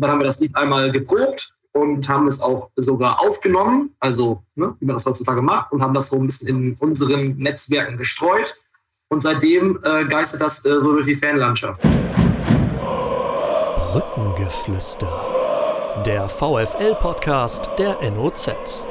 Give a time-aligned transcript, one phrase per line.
[0.00, 4.74] dann haben wir das Lied einmal geprobt und haben es auch sogar aufgenommen, also ne,
[4.80, 8.54] wie man das heutzutage macht, und haben das so ein bisschen in unseren Netzwerken gestreut.
[9.10, 11.80] Und seitdem äh, geistert das äh, so durch die Fanlandschaft.
[13.92, 16.02] Brückengeflüster.
[16.06, 18.86] Der VFL-Podcast der NOZ.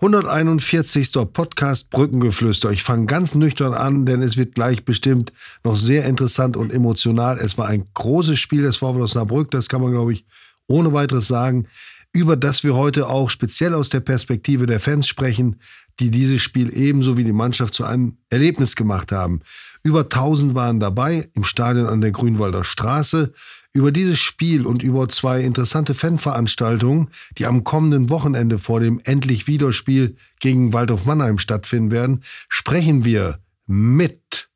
[0.00, 1.10] 141.
[1.32, 2.70] Podcast Brückengeflüster.
[2.70, 5.32] Ich fange ganz nüchtern an, denn es wird gleich bestimmt
[5.64, 7.36] noch sehr interessant und emotional.
[7.38, 10.24] Es war ein großes Spiel des VfL Osnabrück, das kann man, glaube ich,
[10.68, 11.66] ohne weiteres sagen,
[12.12, 15.56] über das wir heute auch speziell aus der Perspektive der Fans sprechen,
[15.98, 19.40] die dieses Spiel ebenso wie die Mannschaft zu einem Erlebnis gemacht haben.
[19.82, 23.32] Über 1000 waren dabei im Stadion an der Grünwalder Straße.
[23.72, 29.46] Über dieses Spiel und über zwei interessante Fanveranstaltungen, die am kommenden Wochenende vor dem Endlich
[29.46, 34.48] Wiederspiel gegen Waldhof Mannheim stattfinden werden, sprechen wir mit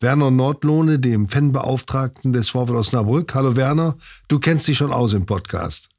[0.00, 3.34] Werner Nordlohne, dem Fanbeauftragten des VfL Osnabrück.
[3.34, 3.96] Hallo Werner,
[4.28, 5.90] du kennst dich schon aus im Podcast.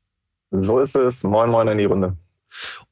[0.51, 1.23] So ist es.
[1.23, 2.17] Moin, moin in die Runde.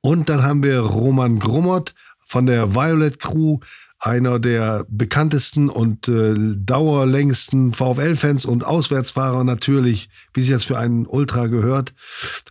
[0.02, 1.94] Und dann haben wir Roman Grummert
[2.26, 3.60] von der Violet Crew,
[4.00, 11.06] einer der bekanntesten und äh, dauerlängsten VfL-Fans und Auswärtsfahrer natürlich, wie sich das für einen
[11.06, 11.94] Ultra gehört.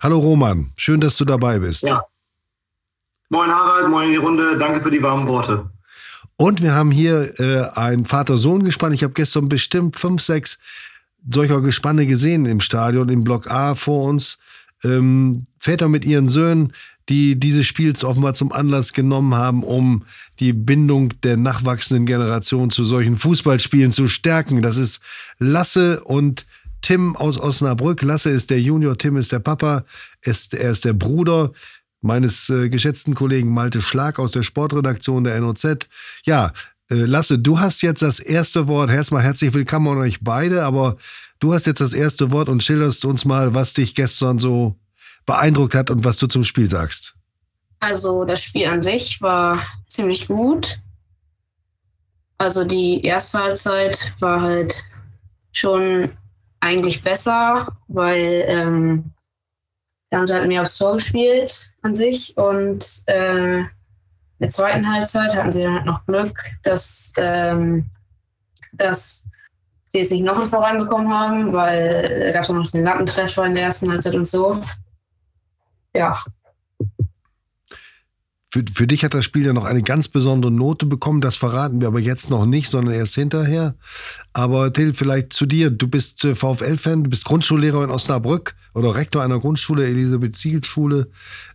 [0.03, 1.85] Hallo Roman, schön, dass du dabei bist.
[1.85, 2.03] Ja.
[3.31, 5.71] Moin Harald, moin in die Runde, danke für die warmen Worte.
[6.37, 8.93] Und wir haben hier äh, ein Vater-Sohn-Gespann.
[8.93, 10.59] Ich habe gestern bestimmt fünf, sechs
[11.29, 14.39] solcher Gespanne gesehen im Stadion, im Block A vor uns.
[14.85, 16.73] Ähm, Väter mit ihren Söhnen,
[17.09, 20.05] die dieses Spiels offenbar zum Anlass genommen haben, um
[20.41, 24.63] die Bindung der nachwachsenden Generation zu solchen Fußballspielen zu stärken.
[24.63, 25.01] Das ist
[25.39, 26.47] Lasse und
[26.83, 28.03] Tim aus Osnabrück.
[28.03, 29.85] Lasse ist der Junior, Tim ist der Papa,
[30.23, 31.53] ist, er ist der Bruder
[32.01, 35.89] meines äh, geschätzten Kollegen Malte Schlag aus der Sportredaktion der NOZ.
[36.25, 36.53] Ja,
[36.91, 38.91] äh, Lasse, du hast jetzt das erste Wort.
[38.91, 40.97] Erstmal herzlich willkommen an euch beide, aber
[41.41, 44.77] du hast jetzt das erste Wort und schilderst uns mal, was dich gestern so
[45.29, 47.15] beeindruckt hat und was du zum Spiel sagst.
[47.81, 50.81] Also das Spiel an sich war ziemlich gut.
[52.39, 54.83] Also die erste Halbzeit war halt
[55.53, 56.11] schon
[56.61, 59.13] eigentlich besser, weil ähm,
[60.09, 63.69] wir haben sie halt mehr aufs Tor gespielt an sich und äh, in
[64.41, 67.91] der zweiten Halbzeit hatten sie dann halt noch Glück, dass, ähm,
[68.73, 69.25] dass
[69.89, 73.55] sie jetzt nicht noch einen voranbekommen haben, weil da gab es noch den Lattentreffer in
[73.55, 74.59] der ersten Halbzeit und so
[75.99, 76.23] ja.
[78.51, 81.21] Für, für dich hat das Spiel ja noch eine ganz besondere Note bekommen.
[81.21, 83.75] Das verraten wir aber jetzt noch nicht, sondern erst hinterher.
[84.33, 85.71] Aber Till, vielleicht zu dir.
[85.71, 91.11] Du bist äh, VfL-Fan, du bist Grundschullehrer in Osnabrück oder Rektor einer Grundschule, Elisabeth-Siegel-Schule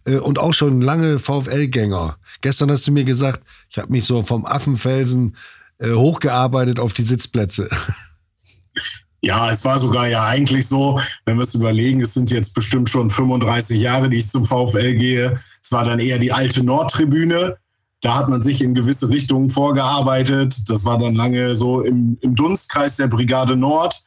[0.05, 2.17] äh, und auch schon lange VfL-Gänger.
[2.41, 5.35] Gestern hast du mir gesagt, ich habe mich so vom Affenfelsen
[5.79, 7.69] äh, hochgearbeitet auf die Sitzplätze.
[9.25, 12.89] Ja, es war sogar ja eigentlich so, wenn wir es überlegen, es sind jetzt bestimmt
[12.89, 15.39] schon 35 Jahre, die ich zum VfL gehe.
[15.63, 17.56] Es war dann eher die alte Nordtribüne.
[18.01, 20.69] Da hat man sich in gewisse Richtungen vorgearbeitet.
[20.69, 24.03] Das war dann lange so im, im Dunstkreis der Brigade Nord.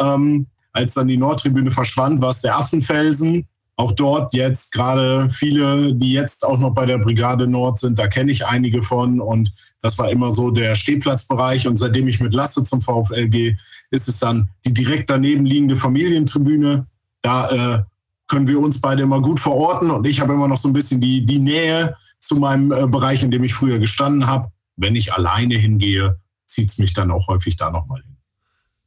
[0.00, 3.48] Ähm, als dann die Nordtribüne verschwand, war es der Affenfelsen.
[3.74, 8.06] Auch dort jetzt gerade viele, die jetzt auch noch bei der Brigade Nord sind, da
[8.06, 9.20] kenne ich einige von.
[9.20, 11.66] Und das war immer so der Stehplatzbereich.
[11.66, 13.56] Und seitdem ich mit Lasse zum VfL gehe,
[13.92, 16.86] ist es dann die direkt daneben liegende Familientribüne.
[17.22, 17.82] Da äh,
[18.26, 19.90] können wir uns beide immer gut verorten.
[19.90, 23.22] Und ich habe immer noch so ein bisschen die, die Nähe zu meinem äh, Bereich,
[23.22, 24.50] in dem ich früher gestanden habe.
[24.76, 28.16] Wenn ich alleine hingehe, zieht es mich dann auch häufig da nochmal hin.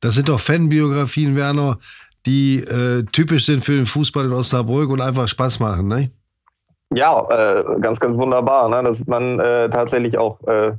[0.02, 1.80] Das sind doch Fanbiografien, Werner,
[2.26, 6.12] die äh, typisch sind für den Fußball in Osnabrück und einfach Spaß machen, ne?
[6.94, 8.84] Ja, äh, ganz, ganz wunderbar, ne?
[8.84, 10.74] dass man äh, tatsächlich auch, äh,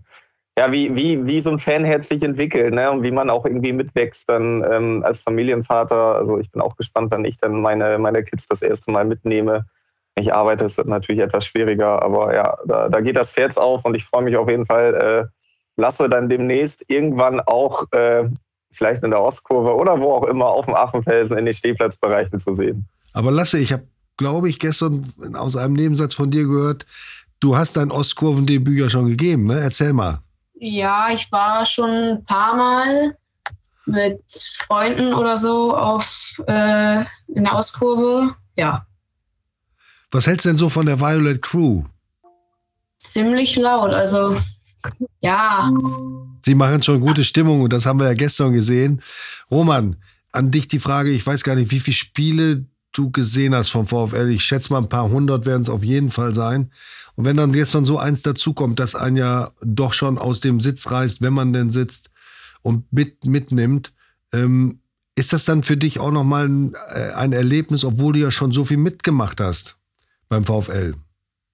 [0.58, 2.90] ja, wie, wie, wie so ein Fanherz sich entwickelt ne?
[2.90, 6.16] und wie man auch irgendwie mitwächst dann ähm, als Familienvater.
[6.16, 9.66] Also ich bin auch gespannt, wenn ich dann meine, meine Kids das erste Mal mitnehme.
[10.14, 13.84] Ich arbeite, ist das natürlich etwas schwieriger, aber ja, da, da geht das Herz auf
[13.84, 15.24] und ich freue mich auf jeden Fall, äh,
[15.76, 18.24] lasse dann demnächst irgendwann auch äh,
[18.72, 22.54] vielleicht in der Ostkurve oder wo auch immer auf dem Affenfelsen in den Stehplatzbereichen zu
[22.54, 22.86] sehen.
[23.12, 23.84] Aber Lasse, ich habe
[24.16, 25.04] glaube ich, gestern
[25.34, 26.86] aus einem Nebensatz von dir gehört,
[27.40, 29.60] du hast dein Ostkurvendebüt ja schon gegeben, ne?
[29.60, 30.20] Erzähl mal.
[30.58, 33.16] Ja, ich war schon ein paar Mal
[33.84, 34.20] mit
[34.66, 38.34] Freunden oder so auf äh, in der Ostkurve.
[38.56, 38.86] Ja.
[40.10, 41.84] Was hältst du denn so von der Violet Crew?
[42.98, 44.36] Ziemlich laut, also
[45.20, 45.70] ja.
[46.44, 49.02] Sie machen schon gute Stimmung und das haben wir ja gestern gesehen.
[49.50, 49.96] Roman,
[50.32, 53.86] an dich die Frage, ich weiß gar nicht, wie viele Spiele du gesehen hast vom
[53.86, 54.30] VfL.
[54.30, 56.70] Ich schätze mal, ein paar hundert werden es auf jeden Fall sein.
[57.16, 60.60] Und wenn dann jetzt noch so eins dazukommt, das einen ja doch schon aus dem
[60.60, 62.10] Sitz reißt, wenn man denn sitzt
[62.62, 63.92] und mit, mitnimmt,
[64.32, 64.80] ähm,
[65.18, 68.52] Ist das dann für dich auch nochmal ein, äh, ein Erlebnis, obwohl du ja schon
[68.52, 69.78] so viel mitgemacht hast
[70.28, 70.94] beim VfL?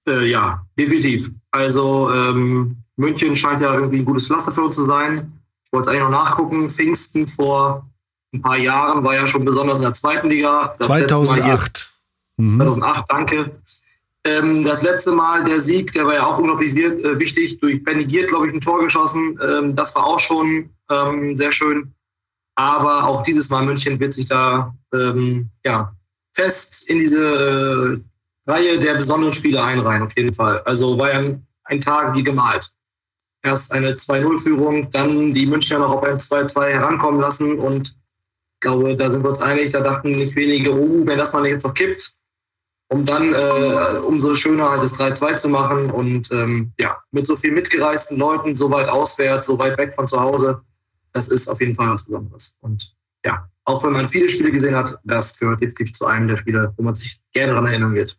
[0.05, 1.31] Äh, ja, definitiv.
[1.51, 5.31] Also ähm, München scheint ja irgendwie ein gutes Pflaster für uns zu sein.
[5.65, 6.69] Ich wollte es eigentlich noch nachgucken.
[6.69, 7.89] Pfingsten vor
[8.33, 10.75] ein paar Jahren war ja schon besonders in der zweiten Liga.
[10.79, 11.93] Das 2008.
[12.35, 12.57] Mhm.
[12.57, 13.51] 2008, danke.
[14.25, 18.05] Ähm, das letzte Mal der Sieg, der war ja auch unglaublich äh, wichtig, durch Benny
[18.05, 19.37] Giert, glaube ich, ein Tor geschossen.
[19.41, 21.93] Ähm, das war auch schon ähm, sehr schön.
[22.55, 25.93] Aber auch dieses Mal München wird sich da ähm, ja,
[26.33, 28.01] fest in diese
[28.47, 30.59] äh, Reihe der besonderen Spiele einreihen, auf jeden Fall.
[30.61, 32.71] Also war ja ein, ein Tag wie gemalt.
[33.43, 38.95] Erst eine 2-0-Führung, dann die Münchner noch auf ein 2-2 herankommen lassen und ich glaube,
[38.95, 41.73] da sind wir uns einig, da dachten nicht wenige, oh, wenn das mal jetzt noch
[41.73, 42.13] kippt,
[42.93, 47.35] um dann äh, umso schöner halt das 3-2 zu machen und ähm, ja, mit so
[47.35, 50.61] viel mitgereisten Leuten, so weit auswärts, so weit weg von zu Hause,
[51.11, 52.55] das ist auf jeden Fall was Besonderes.
[52.61, 52.95] Und
[53.25, 56.71] ja, auch wenn man viele Spiele gesehen hat, das gehört definitiv zu einem der Spiele,
[56.77, 58.15] wo man sich gerne daran erinnern wird.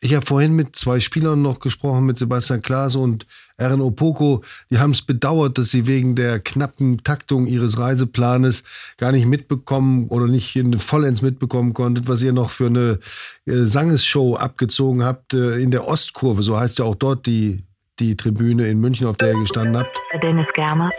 [0.00, 4.44] Ich habe vorhin mit zwei Spielern noch gesprochen, mit Sebastian Klaas und Aaron Opoko.
[4.70, 8.62] Die haben es bedauert, dass sie wegen der knappen Taktung ihres Reiseplanes
[8.96, 13.00] gar nicht mitbekommen oder nicht vollends mitbekommen konntet, was ihr noch für eine
[13.46, 16.44] äh, Sangesshow abgezogen habt äh, in der Ostkurve.
[16.44, 17.64] So heißt ja auch dort die,
[17.98, 19.98] die Tribüne in München, auf der ihr gestanden habt.
[20.22, 20.90] Dennis Germer.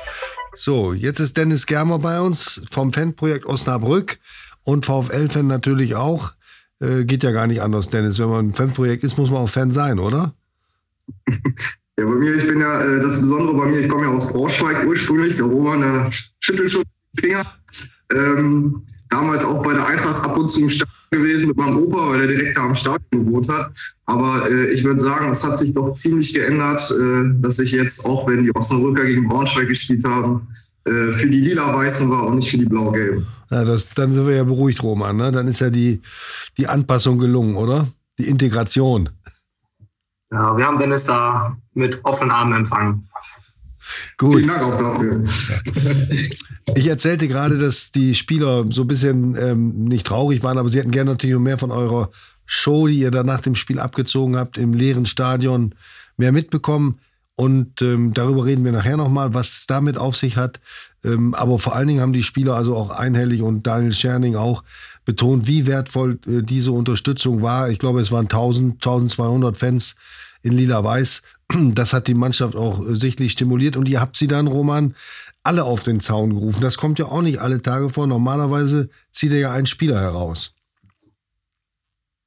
[0.56, 4.20] So, jetzt ist Dennis Germer bei uns vom Fanprojekt Osnabrück
[4.64, 6.34] und VfL-Fan natürlich auch.
[6.80, 8.20] Äh, geht ja gar nicht anders, Dennis.
[8.20, 10.34] Wenn man ein Fanprojekt ist, muss man auch Fan sein, oder?
[12.00, 14.26] Ja, bei mir, ich bin ja, äh, das Besondere bei mir, ich komme ja aus
[14.32, 15.36] Braunschweig ursprünglich.
[15.36, 16.10] Der Roman, der
[16.40, 16.84] schüttelt schon
[17.14, 17.46] die Finger.
[18.14, 22.12] Ähm, damals auch bei der Eintracht ab und zu im Stadion gewesen mit meinem Opa,
[22.12, 23.72] weil er direkt da am Stadion gewohnt hat.
[24.06, 28.06] Aber äh, ich würde sagen, es hat sich doch ziemlich geändert, äh, dass ich jetzt,
[28.06, 30.48] auch wenn die Osnabrücker gegen Braunschweig gespielt haben,
[30.90, 33.28] äh, für die lila-weißen war und nicht für die blau-gelben.
[33.52, 35.18] Ja, dann sind wir ja beruhigt, Roman.
[35.18, 35.32] Ne?
[35.32, 36.02] Dann ist ja die,
[36.58, 37.88] die Anpassung gelungen, oder?
[38.18, 39.10] Die Integration.
[40.32, 43.08] Ja, wir haben Dennis da mit offenen Armen empfangen.
[44.18, 44.36] Gut.
[44.36, 45.24] Vielen Dank auch dafür.
[46.76, 50.78] Ich erzählte gerade, dass die Spieler so ein bisschen ähm, nicht traurig waren, aber sie
[50.78, 52.12] hätten gerne natürlich noch mehr von eurer
[52.46, 55.74] Show, die ihr dann nach dem Spiel abgezogen habt, im leeren Stadion,
[56.16, 57.00] mehr mitbekommen.
[57.40, 60.60] Und ähm, darüber reden wir nachher nochmal, was es damit auf sich hat.
[61.06, 64.62] Ähm, aber vor allen Dingen haben die Spieler, also auch Einhellig und Daniel Scherning auch,
[65.06, 67.70] betont, wie wertvoll äh, diese Unterstützung war.
[67.70, 69.96] Ich glaube, es waren 1000, 1200 Fans
[70.42, 71.22] in Lila-Weiß.
[71.74, 73.78] Das hat die Mannschaft auch äh, sichtlich stimuliert.
[73.78, 74.94] Und ihr habt sie dann, Roman,
[75.42, 76.60] alle auf den Zaun gerufen.
[76.60, 78.06] Das kommt ja auch nicht alle Tage vor.
[78.06, 80.56] Normalerweise zieht er ja einen Spieler heraus.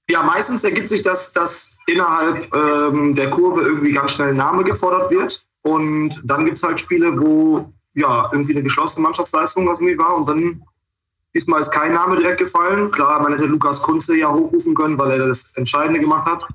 [0.08, 4.64] Ja, meistens ergibt sich das, dass innerhalb ähm, der Kurve irgendwie ganz schnell ein Name
[4.64, 5.44] gefordert wird.
[5.62, 10.16] Und dann gibt es halt Spiele, wo ja irgendwie eine geschlossene Mannschaftsleistung irgendwie war.
[10.16, 10.62] Und dann
[11.34, 12.90] diesmal ist kein Name direkt gefallen.
[12.90, 16.46] Klar, man hätte Lukas Kunze ja hochrufen können, weil er das Entscheidende gemacht hat.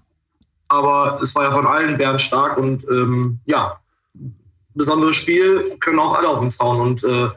[0.67, 3.79] Aber es war ja von allen Bären stark und ähm, ja,
[4.75, 6.81] besonderes Spiel können auch alle auf den Zaun.
[6.81, 7.29] Und äh,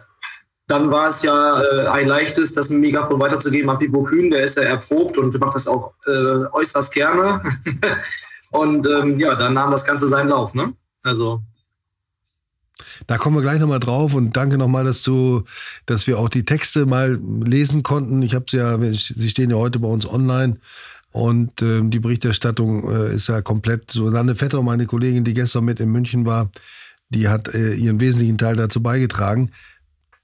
[0.71, 4.31] dann war es ja äh, ein leichtes, das Megafon weiterzugeben an Pipo Kühn.
[4.31, 6.11] Der ist ja erprobt und macht das auch äh,
[6.53, 7.43] äußerst gerne.
[8.51, 10.55] und ähm, ja, dann nahm das Ganze seinen Lauf.
[10.55, 10.73] Ne?
[11.03, 11.43] Also
[13.07, 15.45] da kommen wir gleich nochmal drauf und danke nochmal, dass du,
[15.87, 18.23] dass wir auch die Texte mal lesen konnten.
[18.23, 20.59] Ich habe sie ja, sie stehen ja heute bei uns online
[21.13, 23.91] und äh, die Berichterstattung äh, ist ja komplett.
[23.91, 26.51] Susanne Vetter, meine Kollegin, die gestern mit in München war,
[27.09, 29.51] die hat äh, ihren wesentlichen Teil dazu beigetragen.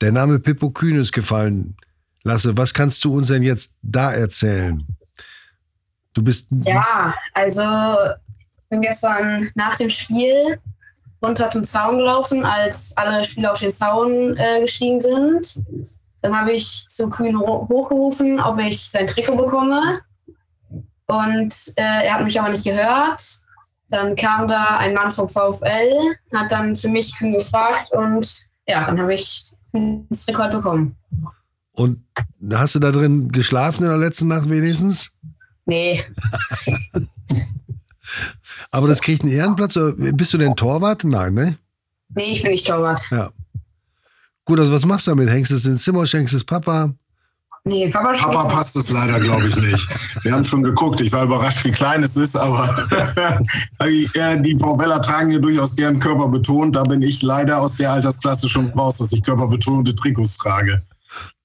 [0.00, 1.76] Der Name Pippo Kühn ist gefallen.
[2.22, 4.84] Lasse, was kannst du uns denn jetzt da erzählen?
[6.12, 6.48] Du bist.
[6.64, 10.58] Ja, also ich bin gestern nach dem Spiel
[11.22, 15.62] runter zum Zaun gelaufen, als alle Spieler auf den Zaun äh, gestiegen sind.
[16.20, 20.00] Dann habe ich zu Kühn hochgerufen, ob ich sein Trikot bekomme.
[21.06, 23.22] Und äh, er hat mich aber nicht gehört.
[23.88, 28.84] Dann kam da ein Mann vom VfL, hat dann für mich Kühn gefragt und ja,
[28.84, 30.96] dann habe ich Rekord bekommen.
[31.73, 32.02] Und
[32.52, 35.12] hast du da drin geschlafen in der letzten Nacht wenigstens?
[35.66, 36.02] Nee.
[38.70, 39.78] Aber das kriegt einen Ehrenplatz.
[39.96, 41.04] Bist du denn Torwart?
[41.04, 41.58] Nein, ne?
[42.14, 43.00] Nee, ich bin nicht Torwart.
[43.11, 43.30] Ja.
[44.44, 45.28] Gut, also was machst du damit?
[45.28, 46.94] Hängst du es ins Zimmer, schenkst es Papa?
[47.68, 49.88] Nee, Papa, Papa passt es leider, glaube ich, nicht.
[50.23, 51.00] Wir haben schon geguckt.
[51.00, 52.87] Ich war überrascht, wie klein es ist, aber
[53.82, 56.76] die VWler tragen ja durchaus gern körperbetont.
[56.76, 60.78] Da bin ich leider aus der Altersklasse schon raus, dass ich körperbetonte Trikots trage.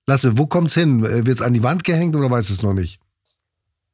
[0.06, 1.02] Lasse, wo kommt's hin?
[1.02, 3.00] Wird es an die Wand gehängt oder weiß es noch nicht?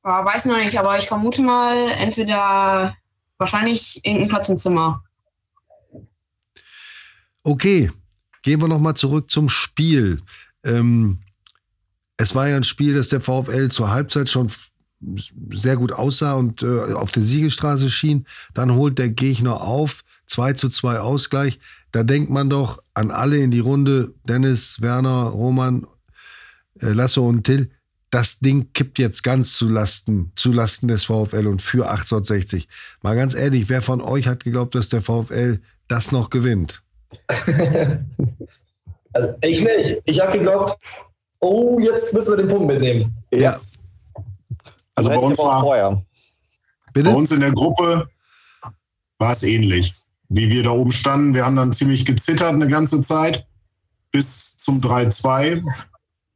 [0.04, 2.94] Ja, weiß noch nicht, aber ich vermute mal entweder
[3.38, 5.02] wahrscheinlich irgendein Platz im Zimmer.
[7.42, 7.90] Okay,
[8.44, 10.22] gehen wir nochmal zurück zum Spiel.
[10.66, 11.22] Ähm,
[12.18, 14.52] es war ja ein Spiel, das der VfL zur Halbzeit schon
[15.54, 18.26] sehr gut aussah und äh, auf der Siegestraße schien.
[18.54, 21.60] Dann holt der Gegner auf, 2 zu 2 Ausgleich.
[21.92, 25.86] Da denkt man doch an alle in die Runde, Dennis, Werner, Roman,
[26.82, 27.70] äh, Lasso und Till.
[28.10, 32.68] Das Ding kippt jetzt ganz zu Lasten, zu Lasten des VfL und für 1860.
[33.02, 36.82] Mal ganz ehrlich, wer von euch hat geglaubt, dass der VfL das noch gewinnt?
[39.14, 40.02] also ich nicht.
[40.06, 40.78] Ich habe geglaubt,
[41.40, 43.16] oh, jetzt müssen wir den Punkt mitnehmen.
[43.34, 43.58] Ja.
[44.96, 46.02] Also bei uns, war,
[46.94, 47.10] Bitte?
[47.10, 48.08] bei uns in der Gruppe
[49.20, 49.94] war es ähnlich,
[50.30, 51.34] wie wir da oben standen.
[51.34, 53.46] Wir haben dann ziemlich gezittert eine ganze Zeit.
[54.12, 55.62] Bis zum 3-2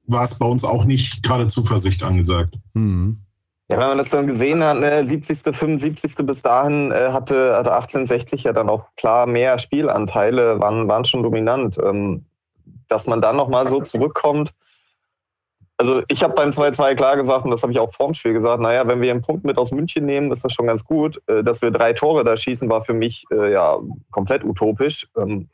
[0.06, 2.56] war es bei uns auch nicht gerade Zuversicht angesagt.
[2.74, 3.22] Mhm.
[3.70, 6.16] Ja, wenn man das dann gesehen hat, ne, 70., 75.
[6.26, 11.24] bis dahin äh, hatte, hatte 1860 ja dann auch klar mehr Spielanteile, waren, waren schon
[11.24, 11.78] dominant.
[11.82, 12.26] Ähm,
[12.92, 14.52] dass man dann nochmal so zurückkommt.
[15.82, 18.62] Also ich habe beim 2-2 klar gesagt, und das habe ich auch vorm Spiel gesagt,
[18.62, 21.22] naja, wenn wir einen Punkt mit aus München nehmen, ist das schon ganz gut.
[21.28, 23.80] Äh, dass wir drei Tore da schießen, war für mich äh, ja
[24.12, 25.08] komplett utopisch.
[25.18, 25.50] Ähm,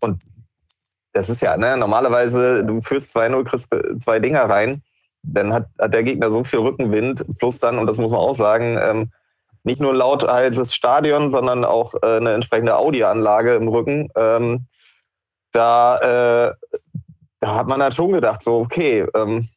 [0.00, 0.22] und
[1.12, 3.68] das ist ja, ne, normalerweise, du führst 2-0, kriegst
[4.02, 4.82] zwei Dinger rein
[5.22, 8.34] dann hat, hat der Gegner so viel Rückenwind, plus dann, und das muss man auch
[8.34, 9.12] sagen, ähm,
[9.64, 14.08] nicht nur laut halt das Stadion, sondern auch äh, eine entsprechende Audioanlage im Rücken.
[14.16, 14.66] Ähm,
[15.52, 15.98] da,
[16.48, 16.54] äh,
[17.42, 19.48] da hat man dann schon gedacht, so, okay, ähm,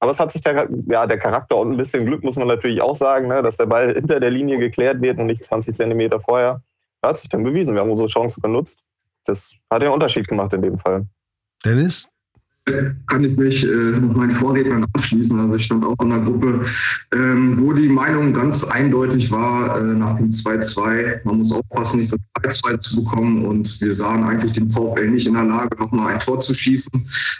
[0.00, 2.80] aber es hat sich der, ja, der Charakter und ein bisschen Glück, muss man natürlich
[2.80, 6.20] auch sagen, ne, dass der Ball hinter der Linie geklärt wird und nicht 20 Zentimeter
[6.20, 6.62] vorher.
[7.02, 7.74] Da hat sich dann bewiesen.
[7.74, 8.84] Wir haben unsere Chance genutzt.
[9.24, 11.06] Das hat den Unterschied gemacht in dem Fall.
[11.64, 12.08] Dennis,
[13.08, 15.38] kann ich mich äh, mit meinen Vorrednern anschließen.
[15.38, 16.64] Also ich stand auch in einer Gruppe,
[17.14, 22.12] ähm, wo die Meinung ganz eindeutig war, äh, nach dem 2-2, man muss aufpassen, nicht
[22.42, 23.44] das 3-2 zu bekommen.
[23.44, 26.92] Und wir sahen eigentlich den VfL nicht in der Lage, nochmal ein Tor zu schießen.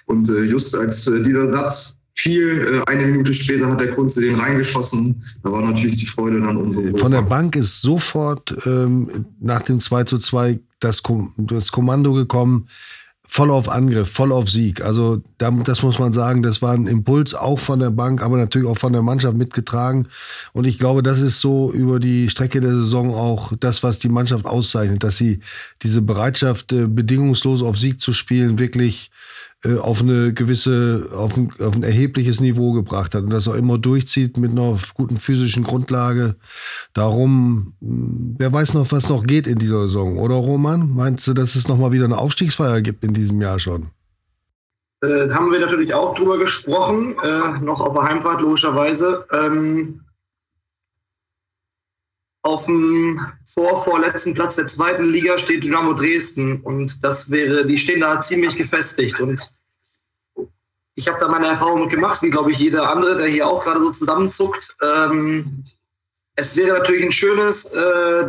[0.06, 4.20] Und äh, just als äh, dieser Satz fiel, äh, eine Minute später hat der Kunze
[4.20, 5.23] den reingeschossen.
[5.42, 6.99] Da war natürlich die Freude dann umso größer.
[6.99, 12.68] Von der Bank ist sofort ähm, nach dem 2 2 das, Kom das Kommando gekommen,
[13.30, 14.80] voll auf Angriff, voll auf Sieg.
[14.80, 18.66] Also das muss man sagen, das war ein Impuls auch von der Bank, aber natürlich
[18.66, 20.08] auch von der Mannschaft mitgetragen.
[20.54, 24.08] Und ich glaube, das ist so über die Strecke der Saison auch das, was die
[24.08, 25.40] Mannschaft auszeichnet, dass sie
[25.82, 29.11] diese Bereitschaft, äh, bedingungslos auf Sieg zu spielen, wirklich
[29.65, 33.77] auf eine gewisse, auf ein, auf ein erhebliches Niveau gebracht hat und das auch immer
[33.77, 36.37] durchzieht mit einer guten physischen Grundlage.
[36.95, 40.88] Darum, hm, wer weiß noch, was noch geht in dieser Saison, oder Roman?
[40.95, 43.88] Meinst du, dass es nochmal wieder eine Aufstiegsfeier gibt in diesem Jahr schon?
[45.03, 49.27] Äh, haben wir natürlich auch drüber gesprochen, äh, noch auf der Heimfahrt logischerweise.
[49.33, 50.00] Ähm,
[52.49, 58.00] auf dem vorvorletzten Platz der zweiten Liga steht Dynamo Dresden und das wäre, die stehen
[58.00, 59.52] da ziemlich gefestigt und
[60.95, 63.81] ich habe da meine Erfahrung gemacht, wie glaube ich jeder andere, der hier auch gerade
[63.81, 64.76] so zusammenzuckt.
[64.83, 65.64] Ähm,
[66.35, 68.26] es wäre natürlich ein schönes, äh,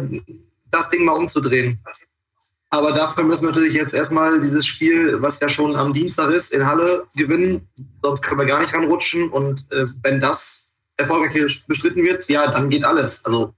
[0.69, 1.79] das Ding mal umzudrehen.
[2.69, 6.53] Aber dafür müssen wir natürlich jetzt erstmal dieses Spiel, was ja schon am Dienstag ist,
[6.53, 7.67] in Halle gewinnen.
[8.03, 9.29] Sonst können wir gar nicht ranrutschen.
[9.29, 13.25] Und äh, wenn das erfolgreich bestritten wird, ja, dann geht alles.
[13.25, 13.55] Also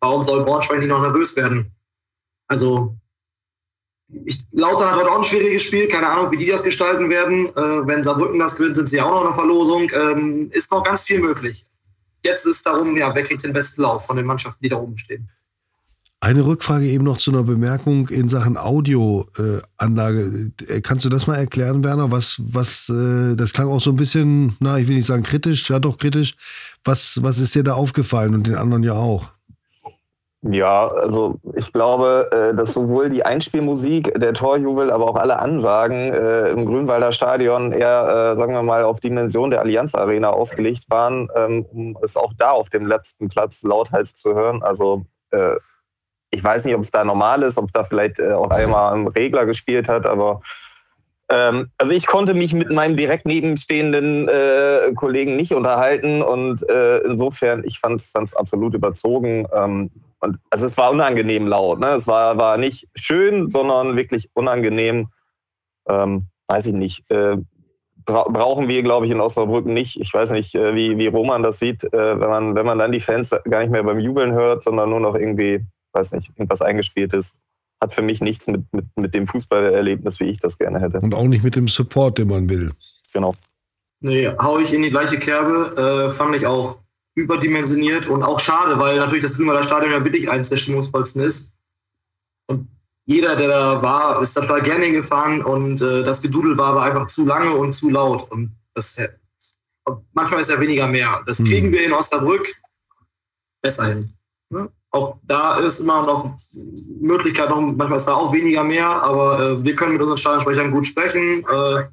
[0.00, 1.72] warum soll Braunschweig nicht noch nervös werden?
[2.48, 2.96] Also,
[4.24, 7.48] ich, Lauter hat heute auch ein schwieriges Spiel, keine Ahnung, wie die das gestalten werden.
[7.48, 9.90] Äh, wenn Saarbrücken das gewinnt, sind sie auch noch in der Verlosung.
[9.92, 11.66] Ähm, ist noch ganz viel möglich.
[12.24, 14.96] Jetzt ist darum, ja, wer kriegt den besten Lauf von den Mannschaften, die da oben
[14.96, 15.28] stehen.
[16.20, 20.52] Eine Rückfrage eben noch zu einer Bemerkung in Sachen Audioanlage.
[20.66, 22.10] Äh, Kannst du das mal erklären, Werner?
[22.10, 25.70] Was, was, äh, das klang auch so ein bisschen, na, ich will nicht sagen kritisch,
[25.70, 26.34] ja doch kritisch.
[26.82, 29.30] Was, was ist dir da aufgefallen und den anderen ja auch?
[30.42, 36.12] Ja, also ich glaube, äh, dass sowohl die Einspielmusik, der Torjubel, aber auch alle Ansagen
[36.12, 40.84] äh, im Grünwalder Stadion eher, äh, sagen wir mal, auf Dimension der Allianz Arena ausgelegt
[40.90, 44.62] waren, ähm, um es auch da auf dem letzten Platz lauthals zu hören.
[44.62, 45.04] Also
[46.30, 49.44] ich weiß nicht, ob es da normal ist, ob da vielleicht auch einmal ein Regler
[49.44, 50.40] gespielt hat, aber
[51.28, 54.26] ähm, also ich konnte mich mit meinem direkt nebenstehenden
[54.94, 59.46] Kollegen nicht unterhalten und insofern, ich fand es absolut überzogen.
[59.52, 61.78] Ähm, und also es war unangenehm laut.
[61.78, 61.88] Ne?
[61.88, 65.08] Es war, war nicht schön, sondern wirklich unangenehm.
[65.88, 67.10] Ähm, weiß ich nicht.
[67.10, 67.36] Äh,
[68.04, 70.00] bra brauchen wir, glaube ich, in Osnabrücken nicht.
[70.00, 72.92] Ich weiß nicht, äh, wie, wie Roman das sieht, äh, wenn, man, wenn man dann
[72.92, 76.62] die Fans gar nicht mehr beim Jubeln hört, sondern nur noch irgendwie, weiß nicht, irgendwas
[76.62, 77.38] eingespielt ist.
[77.80, 80.98] Hat für mich nichts mit, mit, mit dem Fußballerlebnis, wie ich das gerne hätte.
[80.98, 82.72] Und auch nicht mit dem Support, den man will.
[83.12, 83.34] Genau.
[84.00, 86.76] Nee, hau ich in die gleiche Kerbe, äh, fand ich auch
[87.18, 91.52] überdimensioniert und auch schade, weil natürlich das Grünwalder Stadion ja wirklich eins der stimmungsvollsten ist.
[92.46, 92.68] Und
[93.06, 96.82] jeder, der da war, ist da total gerne hingefahren und äh, das Gedudel war aber
[96.82, 98.30] einfach zu lange und zu laut.
[98.30, 98.96] Und das
[100.12, 101.22] manchmal ist ja weniger mehr.
[101.26, 101.46] Das Mhm.
[101.46, 102.48] kriegen wir in Osnabrück
[103.62, 104.10] besser hin.
[104.50, 104.70] Ne?
[104.90, 106.36] Auch da ist immer noch
[107.00, 110.70] Möglichkeit, noch, manchmal ist da auch weniger mehr, aber äh, wir können mit unseren Stadionsprechern
[110.70, 111.44] gut sprechen.
[111.48, 111.88] Äh,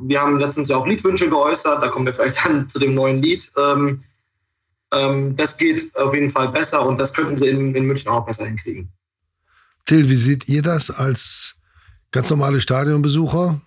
[0.00, 3.22] wir haben letztens ja auch Liedwünsche geäußert, da kommen wir vielleicht dann zu dem neuen
[3.22, 3.52] Lied.
[3.56, 4.02] Ähm,
[4.92, 8.24] ähm, das geht auf jeden Fall besser und das könnten sie in, in München auch
[8.24, 8.90] besser hinkriegen.
[9.86, 11.56] Till, wie seht ihr das als
[12.10, 13.60] ganz normale Stadionbesucher?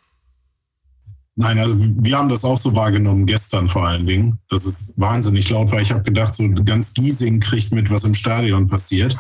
[1.36, 4.40] Nein, also wir haben das auch so wahrgenommen, gestern vor allen Dingen.
[4.50, 8.14] Das ist wahnsinnig laut, weil ich habe gedacht, so ganz Giesing kriegt mit, was im
[8.14, 9.18] Stadion passiert.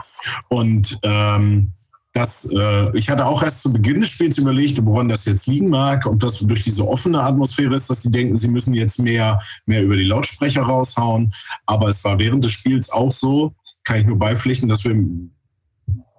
[0.49, 1.71] Und ähm,
[2.13, 5.69] das, äh, ich hatte auch erst zu Beginn des Spiels überlegt, woran das jetzt liegen
[5.69, 9.39] mag, ob das durch diese offene Atmosphäre ist, dass sie denken, sie müssen jetzt mehr,
[9.65, 11.33] mehr über die Lautsprecher raushauen.
[11.65, 13.53] Aber es war während des Spiels auch so,
[13.85, 14.91] kann ich nur beipflichten, dass wir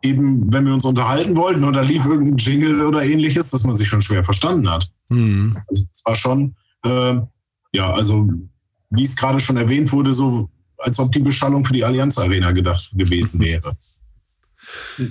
[0.02, 3.88] eben, wenn wir uns unterhalten wollten da lief irgendein Jingle oder ähnliches, dass man sich
[3.88, 4.90] schon schwer verstanden hat.
[5.10, 5.58] Hm.
[5.68, 7.16] Also es war schon, äh,
[7.72, 8.28] ja, also
[8.90, 12.50] wie es gerade schon erwähnt wurde, so als ob die Beschallung für die Allianz Arena
[12.50, 13.72] gedacht gewesen wäre.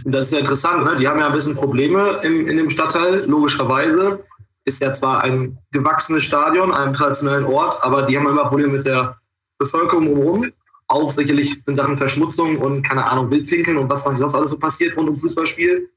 [0.06, 0.96] Das ist ja interessant, ne?
[0.98, 4.24] die haben ja ein bisschen Probleme in, in dem Stadtteil, logischerweise.
[4.64, 8.86] Ist ja zwar ein gewachsenes Stadion, einem traditionellen Ort, aber die haben immer Probleme mit
[8.86, 9.18] der
[9.58, 10.52] Bevölkerung drumherum.
[10.88, 14.96] Auch sicherlich in Sachen Verschmutzung und, keine Ahnung, Wildpinkeln und was sonst alles so passiert
[14.98, 15.90] rund um Fußballspiel.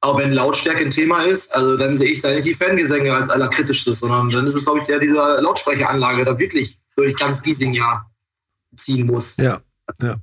[0.00, 3.28] Aber wenn Lautstärke ein Thema ist, also dann sehe ich da nicht die Fangesänge als
[3.28, 7.74] allerkritischstes, sondern dann ist es, glaube ich, eher diese Lautsprecheranlage, da wirklich durch ganz Giesing
[7.74, 8.06] ja
[8.76, 9.36] ziehen muss.
[9.38, 9.60] Ja,
[10.00, 10.16] ja.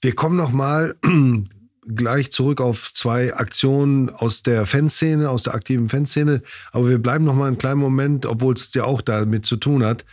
[0.00, 0.96] Wir kommen noch mal
[1.86, 6.42] gleich zurück auf zwei Aktionen aus der Fanszene, aus der aktiven Fanszene.
[6.72, 9.84] Aber wir bleiben noch mal einen kleinen Moment, obwohl es ja auch damit zu tun
[9.84, 10.04] hat,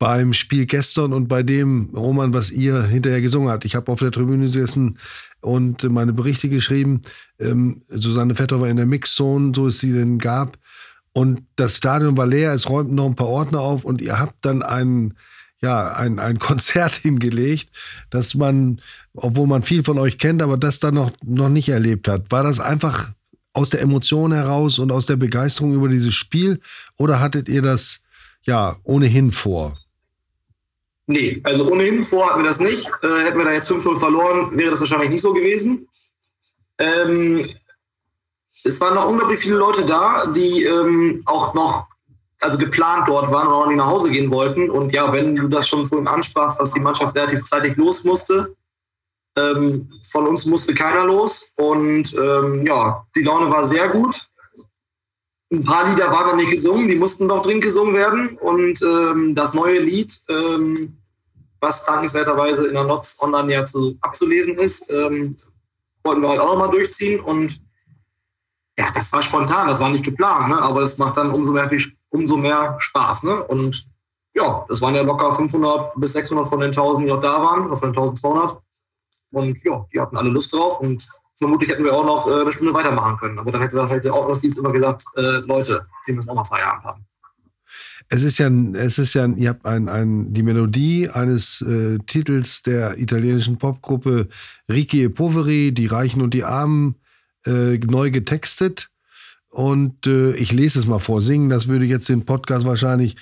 [0.00, 3.64] beim Spiel gestern und bei dem, Roman, was ihr hinterher gesungen habt.
[3.64, 4.98] Ich habe auf der Tribüne gesessen
[5.40, 7.02] und meine Berichte geschrieben.
[7.38, 10.58] Ähm, Susanne Vetter war in der Mixzone, so es sie denn gab.
[11.12, 14.44] Und das Stadion war leer, es räumten noch ein paar Ordner auf und ihr habt
[14.44, 15.14] dann einen
[15.60, 17.70] ja, ein, ein Konzert hingelegt,
[18.10, 18.80] dass man,
[19.14, 22.30] obwohl man viel von euch kennt, aber das dann noch, noch nicht erlebt hat.
[22.30, 23.10] War das einfach
[23.52, 26.60] aus der Emotion heraus und aus der Begeisterung über dieses Spiel
[26.96, 28.02] oder hattet ihr das
[28.42, 29.76] ja ohnehin vor?
[31.06, 32.86] Nee, also ohnehin vor hatten wir das nicht.
[33.02, 35.88] Äh, hätten wir da jetzt 5-0 verloren, wäre das wahrscheinlich nicht so gewesen.
[36.76, 37.48] Ähm,
[38.62, 41.86] es waren noch unglaublich viele Leute da, die ähm, auch noch
[42.40, 44.70] also geplant dort waren und auch nicht nach Hause gehen wollten.
[44.70, 48.54] Und ja, wenn du das schon vorhin ansprachst, dass die Mannschaft relativ zeitig los musste,
[49.36, 51.50] ähm, von uns musste keiner los.
[51.56, 54.28] Und ähm, ja, die Laune war sehr gut.
[55.50, 58.36] Ein paar Lieder waren noch nicht gesungen, die mussten doch dringend gesungen werden.
[58.38, 60.96] Und ähm, das neue Lied, ähm,
[61.60, 65.36] was dankenswerterweise in der Notz online ja zu, abzulesen ist, ähm,
[66.04, 67.20] wollten wir halt auch nochmal durchziehen.
[67.20, 67.60] Und
[68.78, 70.62] ja, das war spontan, das war nicht geplant, ne?
[70.62, 71.68] aber es macht dann umso mehr,
[72.10, 73.22] umso mehr Spaß.
[73.24, 73.42] Ne?
[73.44, 73.86] Und
[74.34, 77.66] ja, das waren ja locker 500 bis 600 von den 1000, die noch da waren,
[77.66, 78.58] oder von den 1200.
[79.30, 82.52] Und ja, die hatten alle Lust drauf und vermutlich hätten wir auch noch äh, eine
[82.52, 83.38] Stunde weitermachen können.
[83.38, 86.84] Aber dann hätte halt der Ordnungsdienst immer gesagt, äh, Leute, wir müssen auch mal Feierabend
[86.84, 87.04] haben.
[88.10, 92.62] Es ist ja, es ist ja, ihr habt ein, ein, die Melodie eines äh, Titels
[92.62, 94.28] der italienischen Popgruppe
[94.68, 96.94] Ricci e Poveri, die Reichen und die Armen,
[97.44, 98.88] äh, neu getextet.
[99.50, 101.22] Und äh, ich lese es mal vor.
[101.22, 103.16] Singen, das würde jetzt den Podcast wahrscheinlich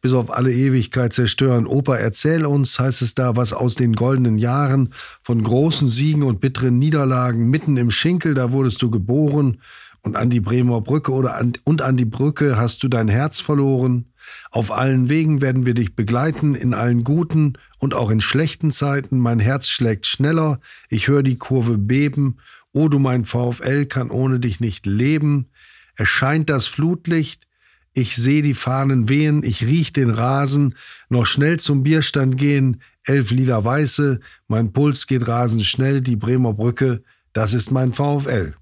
[0.00, 1.66] bis auf alle Ewigkeit zerstören.
[1.66, 4.90] Opa, erzähl uns, heißt es da, was aus den goldenen Jahren
[5.22, 9.58] von großen Siegen und bitteren Niederlagen mitten im Schinkel, da wurdest du geboren
[10.02, 13.40] und an die Bremer Brücke oder an, und an die Brücke hast du dein Herz
[13.40, 14.06] verloren.
[14.50, 19.18] Auf allen Wegen werden wir dich begleiten, in allen guten und auch in schlechten Zeiten.
[19.18, 22.38] Mein Herz schlägt schneller, ich höre die Kurve beben.
[22.72, 25.46] O du mein VfL kann ohne dich nicht leben.
[25.96, 27.46] Erscheint das Flutlicht,
[27.94, 30.74] ich seh die Fahnen wehen, ich riech den Rasen,
[31.08, 36.54] noch schnell zum Bierstand gehen, elf lila Weiße, mein Puls geht rasend schnell, die Bremer
[36.54, 37.02] Brücke,
[37.32, 38.54] das ist mein VfL.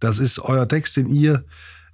[0.00, 1.44] Das ist euer Text, den ihr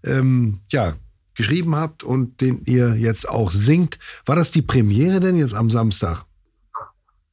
[0.04, 0.94] ähm, ja,
[1.35, 3.98] geschrieben habt und den ihr jetzt auch singt.
[4.26, 6.24] War das die Premiere denn jetzt am Samstag?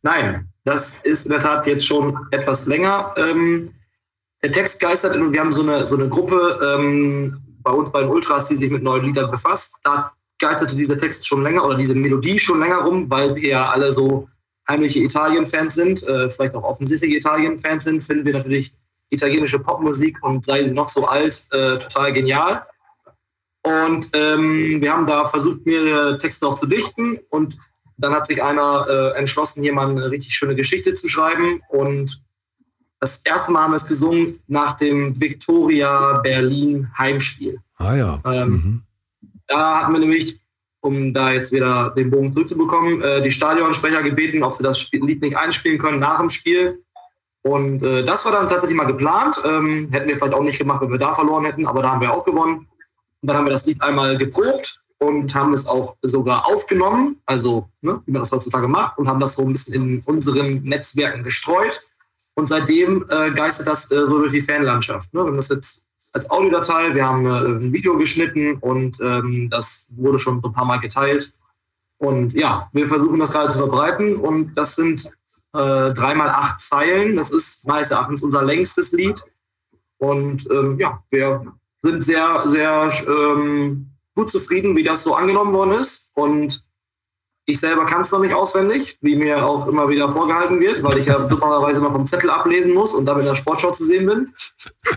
[0.01, 3.13] Nein, das ist in der Tat jetzt schon etwas länger.
[3.17, 3.71] Ähm,
[4.41, 8.01] der Text geistert und wir haben so eine, so eine Gruppe ähm, bei uns bei
[8.01, 9.73] den Ultras, die sich mit neuen Liedern befasst.
[9.83, 13.69] Da geisterte dieser Text schon länger oder diese Melodie schon länger rum, weil wir ja
[13.69, 14.27] alle so
[14.67, 18.73] heimliche Italien-Fans sind, äh, vielleicht auch offensichtliche Italien-Fans sind, finden wir natürlich
[19.09, 22.65] italienische Popmusik und sei sie noch so alt, äh, total genial.
[23.63, 27.57] Und ähm, wir haben da versucht, mehrere Texte auch zu dichten und
[27.97, 32.19] dann hat sich einer äh, entschlossen, hier mal eine richtig schöne Geschichte zu schreiben und
[33.01, 37.59] das erste Mal haben wir es gesungen nach dem Victoria Berlin Heimspiel.
[37.77, 38.21] Ah ja.
[38.25, 38.83] Ähm, mhm.
[39.47, 40.39] Da hatten wir nämlich
[40.81, 45.21] um da jetzt wieder den Bogen zurückzubekommen, äh, die Stadionsprecher gebeten, ob sie das Lied
[45.21, 46.83] nicht einspielen können nach dem Spiel.
[47.43, 49.41] Und äh, das war dann tatsächlich mal geplant.
[49.45, 52.01] Ähm, hätten wir vielleicht auch nicht gemacht, wenn wir da verloren hätten, aber da haben
[52.01, 52.67] wir auch gewonnen.
[53.21, 57.67] Und dann haben wir das Lied einmal geprobt und haben es auch sogar aufgenommen, also
[57.81, 61.23] ne, wie man das heutzutage macht, und haben das so ein bisschen in unseren Netzwerken
[61.23, 61.79] gestreut.
[62.35, 65.13] Und seitdem äh, geistert das äh, so durch die Fanlandschaft.
[65.13, 65.21] Ne?
[65.21, 69.85] Wir haben das jetzt als Audiodatei, wir haben äh, ein Video geschnitten und ähm, das
[69.89, 71.33] wurde schon ein paar Mal geteilt.
[71.97, 75.05] Und ja, wir versuchen das gerade zu verbreiten und das sind
[75.53, 77.15] äh, dreimal acht Zeilen.
[77.15, 79.23] Das ist meines Erachtens unser längstes Lied.
[79.97, 81.45] Und ähm, ja, wir
[81.83, 86.09] sind sehr, sehr ähm, gut zufrieden, wie das so angenommen worden ist.
[86.13, 86.63] Und
[87.45, 90.99] ich selber kann es noch nicht auswendig, wie mir auch immer wieder vorgehalten wird, weil
[90.99, 94.05] ich ja dummerweise immer vom Zettel ablesen muss und dann in der Sportschau zu sehen
[94.05, 94.33] bin.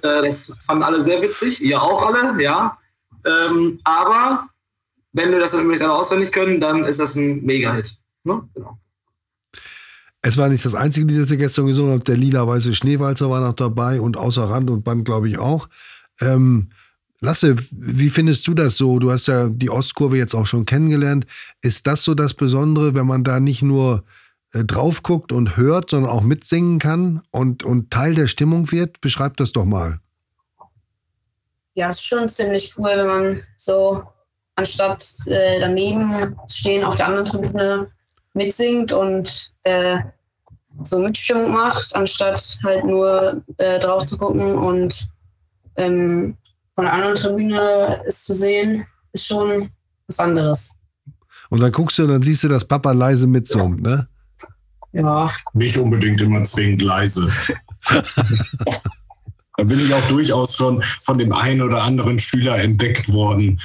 [0.02, 2.78] Äh, das fanden alle sehr witzig, ihr auch alle, ja.
[3.24, 4.48] Ähm, aber
[5.12, 7.96] wenn wir das dann übrigens alle auswendig können, dann ist das ein Mega-Hit.
[8.24, 8.46] Ne?
[8.54, 8.78] Genau.
[10.20, 12.09] Es war nicht das einzige Lied, das ihr gestern gesungen habt.
[12.09, 15.68] Der lila-weiße Schneewalzer war noch dabei und außer Rand und Band, glaube ich, auch.
[16.20, 16.70] Ähm,
[17.20, 18.98] Lasse, wie findest du das so?
[18.98, 21.27] Du hast ja die Ostkurve jetzt auch schon kennengelernt.
[21.62, 24.05] Ist das so das Besondere, wenn man da nicht nur
[24.53, 29.00] äh, drauf guckt und hört, sondern auch mitsingen kann und, und Teil der Stimmung wird?
[29.00, 30.00] Beschreib das doch mal.
[31.74, 34.03] Ja, ist schon ziemlich cool, wenn man so
[34.57, 37.90] anstatt äh, daneben stehen auf der anderen Tribüne
[38.35, 39.98] mitsingt und äh,
[40.83, 45.09] so Mitstimmung macht, anstatt halt nur äh, drauf zu gucken und
[45.77, 46.37] ähm,
[46.74, 49.68] von der anderen Tribüne es zu sehen, ist schon
[50.06, 50.72] was anderes.
[51.50, 54.08] Und dann guckst du und dann siehst du, dass Papa leise mitsummt, ne?
[54.92, 55.30] Ja.
[55.52, 57.28] Nicht unbedingt immer zwingend leise.
[59.56, 63.60] da bin ich auch durchaus schon von dem einen oder anderen Schüler entdeckt worden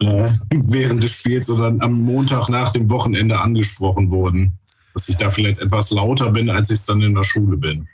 [0.00, 4.58] äh, während des Spiels oder am Montag nach dem Wochenende angesprochen worden,
[4.94, 7.88] dass ich da vielleicht etwas lauter bin, als ich es dann in der Schule bin.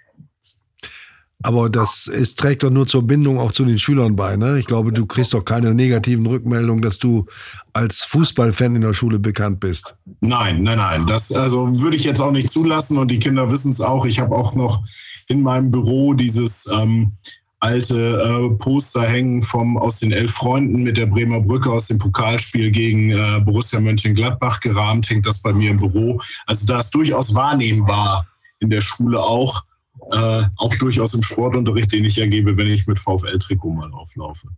[1.42, 4.36] Aber das ist, trägt doch nur zur Bindung auch zu den Schülern bei.
[4.36, 4.58] Ne?
[4.58, 7.26] Ich glaube, du kriegst doch keine negativen Rückmeldungen, dass du
[7.74, 9.96] als Fußballfan in der Schule bekannt bist.
[10.20, 11.06] Nein, nein, nein.
[11.06, 14.06] Das also würde ich jetzt auch nicht zulassen und die Kinder wissen es auch.
[14.06, 14.82] Ich habe auch noch
[15.28, 17.12] in meinem Büro dieses ähm,
[17.60, 21.98] alte äh, Poster hängen vom aus den elf Freunden mit der Bremer Brücke aus dem
[21.98, 26.18] Pokalspiel gegen äh, Borussia Mönchengladbach gerahmt, hängt das bei mir im Büro.
[26.46, 28.26] Also da ist durchaus wahrnehmbar
[28.60, 29.65] in der Schule auch
[30.12, 34.48] äh, auch durchaus im Sportunterricht, den ich ergebe, wenn ich mit VfL-Trikot mal auflaufe.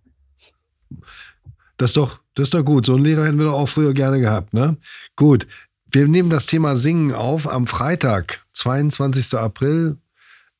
[1.76, 2.86] Das ist, doch, das ist doch gut.
[2.86, 4.52] So einen Lehrer hätten wir doch auch früher gerne gehabt.
[4.52, 4.76] Ne?
[5.16, 5.46] Gut,
[5.90, 7.50] wir nehmen das Thema Singen auf.
[7.50, 9.34] Am Freitag, 22.
[9.34, 9.98] April,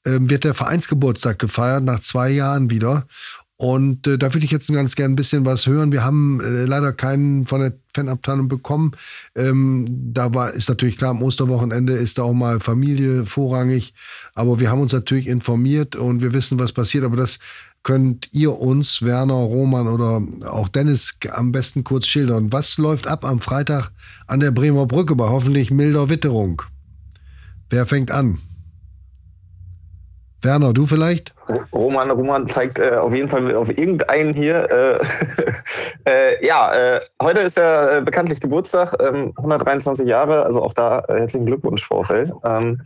[0.05, 3.07] äh, wird der Vereinsgeburtstag gefeiert, nach zwei Jahren wieder.
[3.61, 5.91] Und äh, da würde ich jetzt ganz gern ein bisschen was hören.
[5.91, 8.93] Wir haben äh, leider keinen von der Fanabteilung bekommen.
[9.35, 13.95] Ähm, da war, ist natürlich klar, am Osterwochenende ist da auch mal Familie vorrangig.
[14.35, 17.03] Aber wir haben uns natürlich informiert und wir wissen, was passiert.
[17.03, 17.41] Aber das
[17.83, 22.53] könnt ihr uns, Werner, Roman oder auch Dennis, am besten kurz schildern.
[22.53, 23.91] Was läuft ab am Freitag
[24.29, 26.63] an der Bremer Brücke bei hoffentlich milder Witterung?
[27.71, 28.39] Wer fängt an?
[30.43, 31.35] Werner, du vielleicht?
[31.73, 34.71] Roman, Roman zeigt äh, auf jeden Fall auf irgendeinen hier.
[34.71, 34.99] Äh,
[36.09, 41.01] äh, ja, äh, heute ist ja äh, bekanntlich Geburtstag, 123 ähm, Jahre, also auch da
[41.09, 42.31] äh, herzlichen Glückwunsch, Vorfeld.
[42.45, 42.83] Ähm,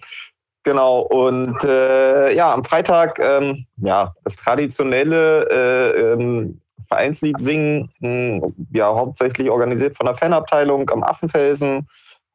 [0.63, 8.87] genau, und ja, am Freitag, ähm, ja, das traditionelle ähm, Vereinslied singen, mh, hm, ja,
[8.95, 11.89] hauptsächlich organisiert von der Fanabteilung am Affenfelsen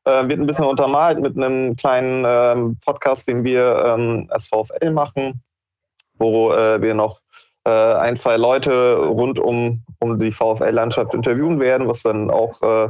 [0.07, 4.91] äh, wird ein bisschen untermalt mit einem kleinen ähm, Podcast, den wir ähm, als VfL
[4.91, 5.43] machen,
[6.17, 7.19] wo äh, wir noch
[7.65, 12.87] äh, ein, zwei Leute rund um, um die VfL-Landschaft interviewen werden, was dann auch, äh,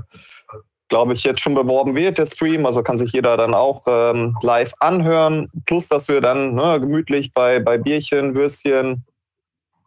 [0.90, 2.66] glaube ich, jetzt schon beworben wird, der Stream.
[2.66, 5.50] Also kann sich jeder dann auch ähm, live anhören.
[5.66, 9.04] Plus, dass wir dann ne, gemütlich bei, bei Bierchen, Würstchen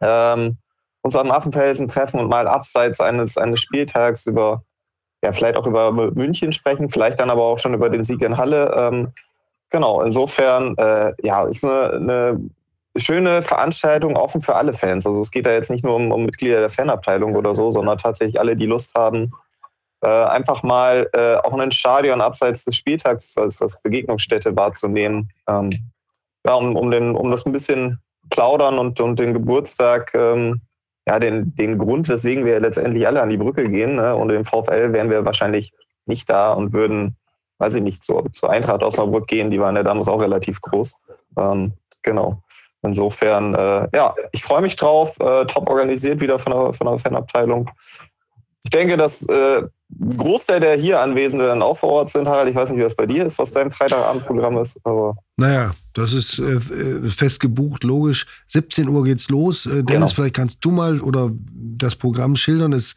[0.01, 0.57] ähm,
[1.01, 4.63] uns am Affenfelsen treffen und mal abseits eines, eines Spieltags über
[5.23, 8.37] ja, vielleicht auch über München sprechen, vielleicht dann aber auch schon über den Sieg in
[8.37, 8.73] Halle.
[8.75, 9.13] Ähm,
[9.69, 12.39] genau, insofern, äh, ja, ist eine, eine,
[12.97, 15.05] schöne Veranstaltung, offen für alle Fans.
[15.05, 17.97] Also es geht da jetzt nicht nur um, um Mitglieder der Fanabteilung oder so, sondern
[17.97, 19.31] tatsächlich alle, die Lust haben,
[20.01, 25.29] äh, einfach mal äh, auch ein Stadion abseits des Spieltags als, als Begegnungsstätte wahrzunehmen.
[25.47, 25.71] Ähm,
[26.45, 30.61] ja, um, um, den, um das ein bisschen plaudern und, und den Geburtstag ähm,
[31.07, 33.95] ja, den, den Grund, weswegen wir letztendlich alle an die Brücke gehen.
[33.95, 34.15] Ne?
[34.15, 35.73] Und im VfL wären wir wahrscheinlich
[36.05, 37.15] nicht da und würden,
[37.57, 39.51] weiß ich nicht, zur, zur Eintracht Osnabrück gehen.
[39.51, 40.95] Die waren ja damals auch relativ groß.
[41.37, 42.43] Ähm, genau.
[42.83, 45.19] Insofern, äh, ja, ich freue mich drauf.
[45.19, 47.69] Äh, top organisiert wieder von der, von der Fanabteilung.
[48.63, 49.63] Ich denke, dass äh,
[49.99, 52.49] Großteil der hier Anwesenden dann auch vor Ort sind, Harald.
[52.49, 55.15] Ich weiß nicht, wie das bei dir ist, was dein Freitagabendprogramm ist, aber.
[55.37, 58.25] Naja, das ist äh, äh fest gebucht, logisch.
[58.47, 59.65] 17 Uhr geht's los.
[59.65, 60.07] Äh, Dennis, genau.
[60.07, 62.73] vielleicht kannst du mal oder das Programm schildern.
[62.73, 62.95] Es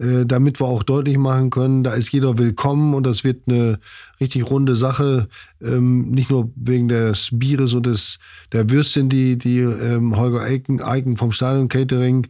[0.00, 3.80] äh, damit wir auch deutlich machen können, da ist jeder willkommen und das wird eine
[4.20, 5.28] richtig runde Sache.
[5.60, 8.20] Ähm, nicht nur wegen des Bieres und des,
[8.52, 12.28] der Würstchen, die, die ähm, Holger Eiken, Eiken vom Stadion Catering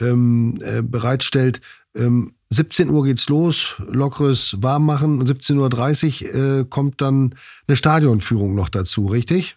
[0.00, 0.82] ähm, äh,
[1.94, 2.34] bereitstellt.
[2.50, 5.24] 17 ähm, Uhr geht's los, lockeres Warmmachen.
[5.24, 7.34] 17.30 Uhr äh, kommt dann
[7.66, 9.56] eine Stadionführung noch dazu, richtig?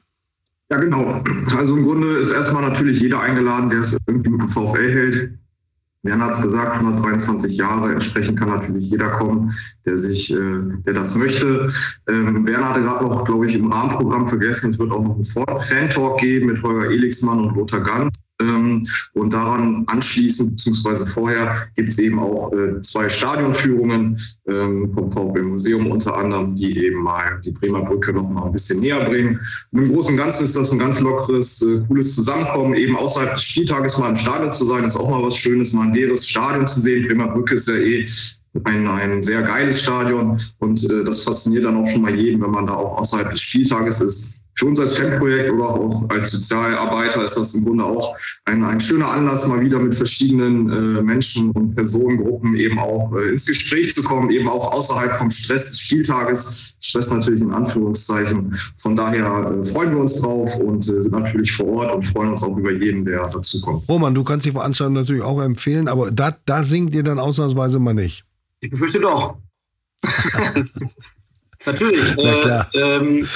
[0.69, 1.23] Ja, genau.
[1.55, 5.31] Also im Grunde ist erstmal natürlich jeder eingeladen, der es irgendwie mit dem VfL hält.
[6.03, 9.53] Jan hat es gesagt, 123 Jahre, entsprechend kann natürlich jeder kommen,
[9.85, 11.71] der sich, äh, der das möchte.
[12.07, 15.63] Ähm, Werner hatte gerade noch, glaube ich, im Rahmenprogramm vergessen, es wird auch noch einen
[15.63, 18.15] Fan-Talk geben mit Holger Elixmann und Lothar Ganz.
[18.39, 25.11] Ähm, und daran anschließend, beziehungsweise vorher, gibt es eben auch äh, zwei Stadionführungen ähm, vom
[25.11, 29.03] VfB Museum unter anderem, die eben mal die Bremer Brücke noch mal ein bisschen näher
[29.05, 29.39] bringen.
[29.71, 33.33] Und Im Großen und Ganzen ist das ein ganz lockeres, äh, cooles Zusammenkommen, eben außerhalb
[33.33, 36.27] des Spieltages mal im Stadion zu sein, ist auch mal was Schönes, mal ein leeres
[36.27, 37.07] Stadion zu sehen.
[37.07, 38.07] Bremer Brücke ist ja eh
[38.65, 42.51] ein, ein sehr geiles Stadion und äh, das fasziniert dann auch schon mal jeden, wenn
[42.51, 47.23] man da auch außerhalb des Spieltages ist für uns als Fanprojekt oder auch als Sozialarbeiter
[47.23, 51.51] ist das im Grunde auch ein, ein schöner Anlass, mal wieder mit verschiedenen äh, Menschen
[51.51, 55.79] und Personengruppen eben auch äh, ins Gespräch zu kommen, eben auch außerhalb vom Stress des
[55.79, 56.75] Spieltages.
[56.79, 58.57] Stress natürlich in Anführungszeichen.
[58.77, 62.31] Von daher äh, freuen wir uns drauf und äh, sind natürlich vor Ort und freuen
[62.31, 63.87] uns auch über jeden, der dazukommt.
[63.87, 67.77] Roman, du kannst die Veranstaltung natürlich auch empfehlen, aber da, da singt ihr dann ausnahmsweise
[67.77, 68.23] mal nicht.
[68.61, 69.37] Ich befürchte doch.
[71.65, 72.15] natürlich.
[72.17, 72.69] Na klar.
[72.73, 73.27] Äh, ähm, hm,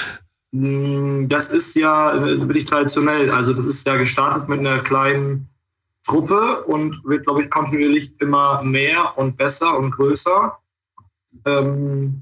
[0.52, 3.30] das ist ja äh, wirklich traditionell.
[3.30, 5.48] Also das ist ja gestartet mit einer kleinen
[6.04, 10.58] Truppe und wird, glaube ich, kontinuierlich immer mehr und besser und größer.
[11.46, 12.20] Ähm,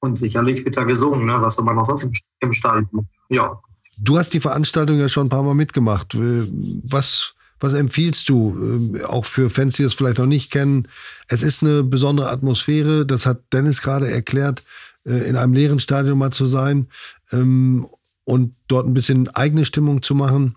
[0.00, 1.36] und sicherlich wird da gesungen, ne?
[1.40, 2.06] was soll man noch sonst
[2.40, 3.60] im Stadion Ja.
[3.98, 6.14] Du hast die Veranstaltung ja schon ein paar Mal mitgemacht.
[6.14, 6.48] Äh,
[6.82, 10.88] was, was empfiehlst du, äh, auch für Fans, die das vielleicht noch nicht kennen?
[11.28, 14.62] Es ist eine besondere Atmosphäre, das hat Dennis gerade erklärt.
[15.04, 16.88] Äh, in einem leeren Stadion mal zu sein
[17.30, 17.86] ähm,
[18.24, 20.56] und dort ein bisschen eigene Stimmung zu machen.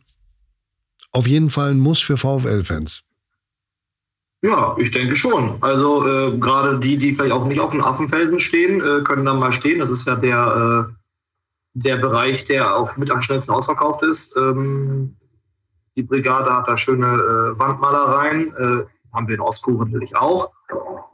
[1.12, 3.04] Auf jeden Fall ein Muss für VfL-Fans.
[4.42, 5.58] Ja, ich denke schon.
[5.62, 9.40] Also äh, gerade die, die vielleicht auch nicht auf den Affenfelsen stehen, äh, können dann
[9.40, 9.80] mal stehen.
[9.80, 10.94] Das ist ja der, äh,
[11.74, 14.36] der Bereich, der auch mit am schnellsten ausverkauft ist.
[14.38, 15.16] Ähm,
[15.96, 20.52] die Brigade hat da schöne äh, Wandmalereien, äh, haben wir in Ostkurve natürlich auch.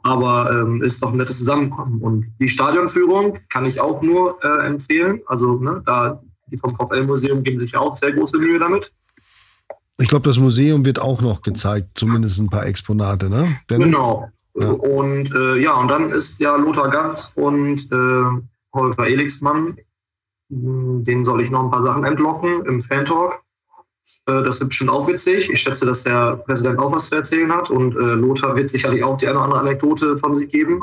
[0.02, 2.02] Aber ähm, ist doch ein nettes Zusammenkommen.
[2.02, 5.20] Und die Stadionführung kann ich auch nur äh, empfehlen.
[5.26, 8.92] Also ne, da die vom VfL-Museum geben sich auch sehr große Mühe damit.
[9.98, 13.60] Ich glaube, das Museum wird auch noch gezeigt, zumindest ein paar Exponate, ne?
[13.70, 13.86] Dennis?
[13.86, 14.28] Genau.
[14.56, 14.70] Ja.
[14.70, 19.78] Und äh, ja, und dann ist ja Lothar Ganz und äh, Holger Elixmann,
[20.48, 23.40] den soll ich noch ein paar Sachen entlocken im Fan-Talk.
[24.26, 25.50] Äh, das wird bestimmt auch witzig.
[25.50, 29.02] Ich schätze, dass der Präsident auch was zu erzählen hat und äh, Lothar wird sicherlich
[29.02, 30.82] auch die eine oder andere Anekdote von sich geben.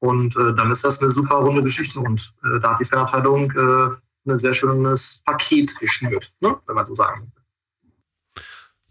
[0.00, 3.50] Und äh, dann ist das eine super runde Geschichte und äh, da hat die Fanabteilung
[3.52, 6.56] äh, ein sehr schönes Paket geschnürt, ne?
[6.66, 8.42] wenn man so sagen will.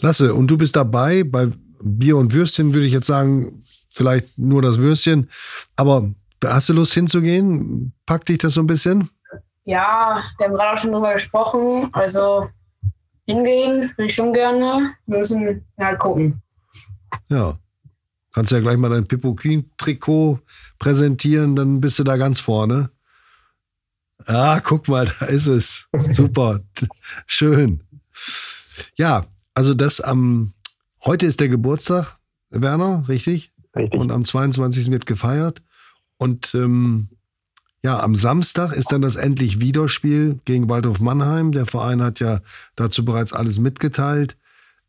[0.01, 1.49] Lasse, und du bist dabei bei
[1.81, 5.29] Bier und Würstchen, würde ich jetzt sagen, vielleicht nur das Würstchen.
[5.75, 6.09] Aber
[6.43, 7.93] hast du Lust hinzugehen?
[8.05, 9.09] Packt dich das so ein bisschen?
[9.65, 11.89] Ja, wir haben gerade auch schon drüber gesprochen.
[11.91, 12.49] Also
[13.29, 14.95] hingehen, will ich schon gerne.
[15.05, 16.41] Wir müssen halt gucken.
[17.27, 17.57] Ja.
[18.33, 20.39] Kannst ja gleich mal dein Pippo Kühn-Trikot
[20.77, 22.91] präsentieren, dann bist du da ganz vorne.
[24.25, 25.87] Ah, guck mal, da ist es.
[26.11, 26.61] Super.
[27.25, 27.83] Schön.
[28.95, 30.53] Ja, also das am,
[31.03, 32.17] heute ist der Geburtstag,
[32.49, 33.53] Werner, richtig?
[33.75, 33.99] Richtig.
[33.99, 34.91] Und am 22.
[34.91, 35.61] wird gefeiert.
[36.17, 37.09] Und ähm,
[37.83, 41.51] ja, am Samstag ist dann das endlich Wiederspiel gegen Waldhof Mannheim.
[41.51, 42.41] Der Verein hat ja
[42.75, 44.35] dazu bereits alles mitgeteilt.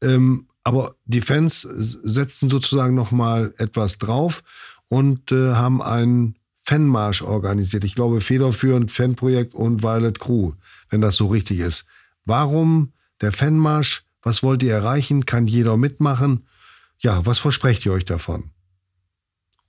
[0.02, 4.42] Ähm, aber die Fans setzten sozusagen nochmal etwas drauf
[4.88, 7.84] und äh, haben einen Fanmarsch organisiert.
[7.84, 10.52] Ich glaube, federführend Fanprojekt und Violet Crew,
[10.88, 11.86] wenn das so richtig ist.
[12.24, 14.04] Warum der Fanmarsch?
[14.22, 15.24] Was wollt ihr erreichen?
[15.24, 16.46] Kann jeder mitmachen?
[16.98, 18.50] Ja, was versprecht ihr euch davon?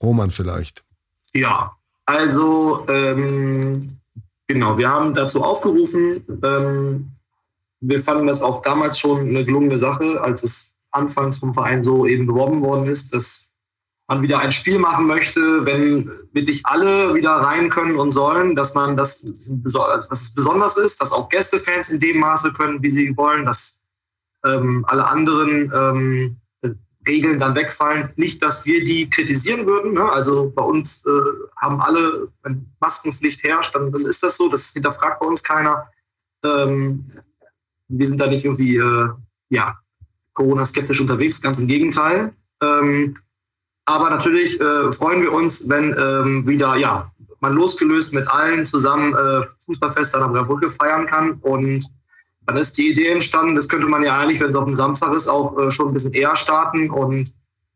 [0.02, 0.84] Roman vielleicht.
[1.34, 3.98] Ja, also, ähm,
[4.48, 6.24] genau, wir haben dazu aufgerufen.
[6.44, 7.12] Ähm,
[7.80, 12.06] wir fanden das auch damals schon eine gelungene Sache, als es anfangs vom Verein so
[12.06, 13.50] eben beworben worden ist, dass
[14.08, 18.74] man wieder ein Spiel machen möchte, wenn wirklich alle wieder rein können und sollen, dass
[18.74, 23.16] man das, dass es besonders ist, dass auch Gästefans in dem Maße können, wie sie
[23.16, 23.80] wollen, dass
[24.46, 26.38] ähm, alle anderen ähm,
[27.08, 28.10] Regeln dann wegfallen.
[28.16, 29.94] Nicht, dass wir die kritisieren würden.
[29.94, 30.10] Ne?
[30.12, 31.10] Also bei uns äh,
[31.58, 34.50] haben alle, wenn Maskenpflicht herrscht, dann, dann, ist das so.
[34.50, 35.88] Das hinterfragt bei uns keiner.
[36.44, 37.12] Ähm,
[37.88, 39.10] wir sind da nicht irgendwie äh,
[39.50, 39.78] ja,
[40.34, 42.34] Corona-skeptisch unterwegs, ganz im Gegenteil.
[42.62, 43.18] Ähm,
[43.86, 49.14] aber natürlich äh, freuen wir uns, wenn ähm, wieder ja, man losgelöst mit allen zusammen
[49.16, 51.34] äh, Fußballfest an der Brücke feiern kann.
[51.42, 51.86] Und
[52.46, 55.14] dann ist die Idee entstanden, das könnte man ja eigentlich, wenn es auf dem Samstag
[55.14, 56.90] ist, auch äh, schon ein bisschen eher starten.
[56.90, 57.32] Und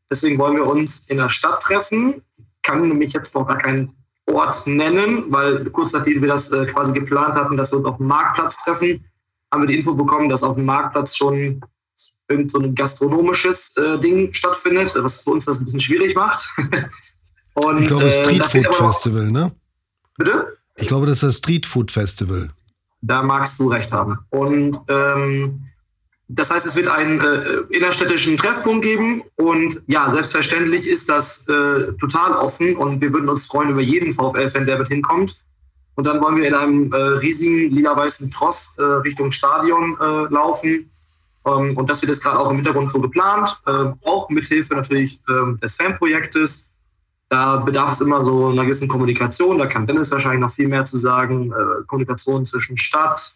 [0.10, 2.22] deswegen wollen wir uns in der Stadt treffen.
[2.38, 3.94] Ich kann nämlich jetzt noch gar keinen
[4.26, 7.98] Ort nennen, weil kurz nachdem wir das äh, quasi geplant hatten, dass wir uns auf
[7.98, 9.06] dem Marktplatz treffen,
[9.52, 11.62] haben wir die Info bekommen, dass auf dem Marktplatz schon
[12.28, 16.50] irgend so ein gastronomisches äh, Ding stattfindet, was für uns das ein bisschen schwierig macht.
[17.54, 19.52] Und, ich glaube, Street Food Festival, ne?
[20.18, 20.58] Bitte?
[20.76, 22.50] Ich glaube, das ist das Street Food Festival.
[23.08, 24.20] Da magst du recht haben.
[24.30, 25.62] Und ähm,
[26.28, 29.24] das heißt, es wird einen äh, innerstädtischen Treffpunkt geben.
[29.36, 34.14] Und ja, selbstverständlich ist das äh, total offen und wir würden uns freuen über jeden
[34.14, 35.40] VfL-Fan, der mit hinkommt.
[35.96, 40.90] Und dann wollen wir in einem äh, riesigen lila-weißen Tross äh, Richtung Stadion äh, laufen.
[41.46, 45.20] Ähm, und das wird jetzt gerade auch im Hintergrund so geplant, äh, auch mithilfe natürlich
[45.30, 46.66] ähm, des Fanprojektes.
[47.30, 49.58] Da bedarf es immer so einer gewissen Kommunikation.
[49.58, 51.52] Da kann Dennis wahrscheinlich noch viel mehr zu sagen.
[51.52, 53.36] Äh, Kommunikation zwischen Stadt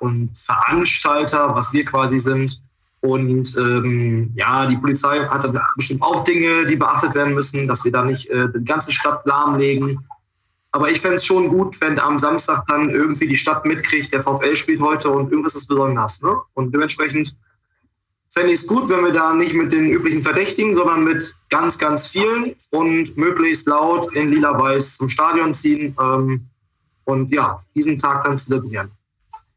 [0.00, 2.60] und Veranstalter, was wir quasi sind.
[3.00, 7.84] Und ähm, ja, die Polizei hat da bestimmt auch Dinge, die beachtet werden müssen, dass
[7.84, 10.04] wir da nicht äh, die ganze Stadt lahmlegen.
[10.72, 14.22] Aber ich fände es schon gut, wenn am Samstag dann irgendwie die Stadt mitkriegt, der
[14.22, 16.20] VfL spielt heute und irgendwas ist besonders.
[16.22, 16.36] Ne?
[16.54, 17.36] Und dementsprechend
[18.30, 21.78] fände ich es gut, wenn wir da nicht mit den üblichen Verdächtigen, sondern mit ganz,
[21.78, 26.46] ganz vielen und möglichst laut in lila-weiß zum Stadion ziehen ähm,
[27.04, 28.90] und ja, diesen Tag dann zelebrieren.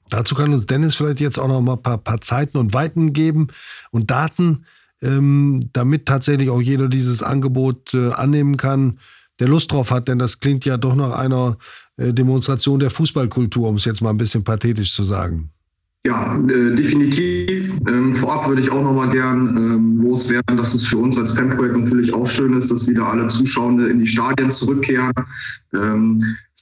[0.09, 3.13] Dazu kann uns Dennis vielleicht jetzt auch noch mal ein paar, paar Zeiten und Weiten
[3.13, 3.47] geben
[3.91, 4.65] und Daten,
[5.01, 8.99] ähm, damit tatsächlich auch jeder dieses Angebot äh, annehmen kann,
[9.39, 11.57] der Lust drauf hat, denn das klingt ja doch nach einer
[11.97, 15.49] äh, Demonstration der Fußballkultur, um es jetzt mal ein bisschen pathetisch zu sagen.
[16.05, 17.50] Ja, äh, definitiv.
[17.87, 21.33] Ähm, vorab würde ich auch noch mal gern ähm, loswerden, dass es für uns als
[21.33, 25.13] Fanprojekt natürlich auch schön ist, dass wieder alle Zuschauende in die Stadien zurückkehren.
[25.73, 26.19] Ähm,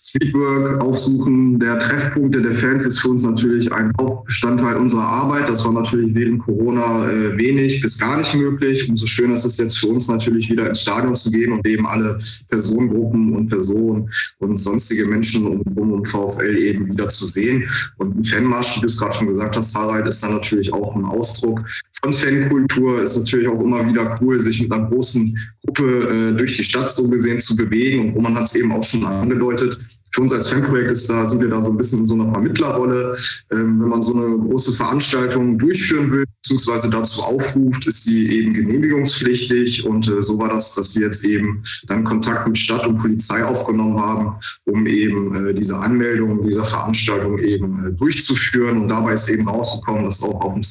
[0.09, 5.47] Streetwork, Aufsuchen der Treffpunkte der Fans ist für uns natürlich ein Hauptbestandteil unserer Arbeit.
[5.47, 8.89] Das war natürlich während Corona äh, wenig bis gar nicht möglich.
[8.89, 11.85] Umso schöner ist es jetzt für uns natürlich wieder ins Stadion zu gehen und eben
[11.85, 12.17] alle
[12.49, 17.69] Personengruppen und Personen und sonstige Menschen um, um VfL eben wieder zu sehen.
[17.97, 20.95] Und ein Fanmarsch, wie du es gerade schon gesagt hast, Harald, ist dann natürlich auch
[20.95, 21.63] ein Ausdruck
[22.01, 23.03] von Fankultur.
[23.03, 26.89] Ist natürlich auch immer wieder cool, sich mit einer großen Gruppe äh, durch die Stadt
[26.89, 28.07] so gesehen zu bewegen.
[28.07, 29.77] Und Roman hat es eben auch schon angedeutet
[30.11, 32.31] für uns als Fanprojekt ist da, sind wir da so ein bisschen in so einer
[32.31, 33.15] Vermittlerrolle.
[33.51, 38.53] Ähm, wenn man so eine große Veranstaltung durchführen will, beziehungsweise dazu aufruft, ist die eben
[38.53, 39.85] genehmigungspflichtig.
[39.85, 43.43] Und äh, so war das, dass wir jetzt eben dann Kontakt mit Stadt und Polizei
[43.43, 48.81] aufgenommen haben, um eben äh, diese Anmeldung dieser Veranstaltung eben äh, durchzuführen.
[48.81, 50.63] Und dabei ist eben rausgekommen, dass auch auf dem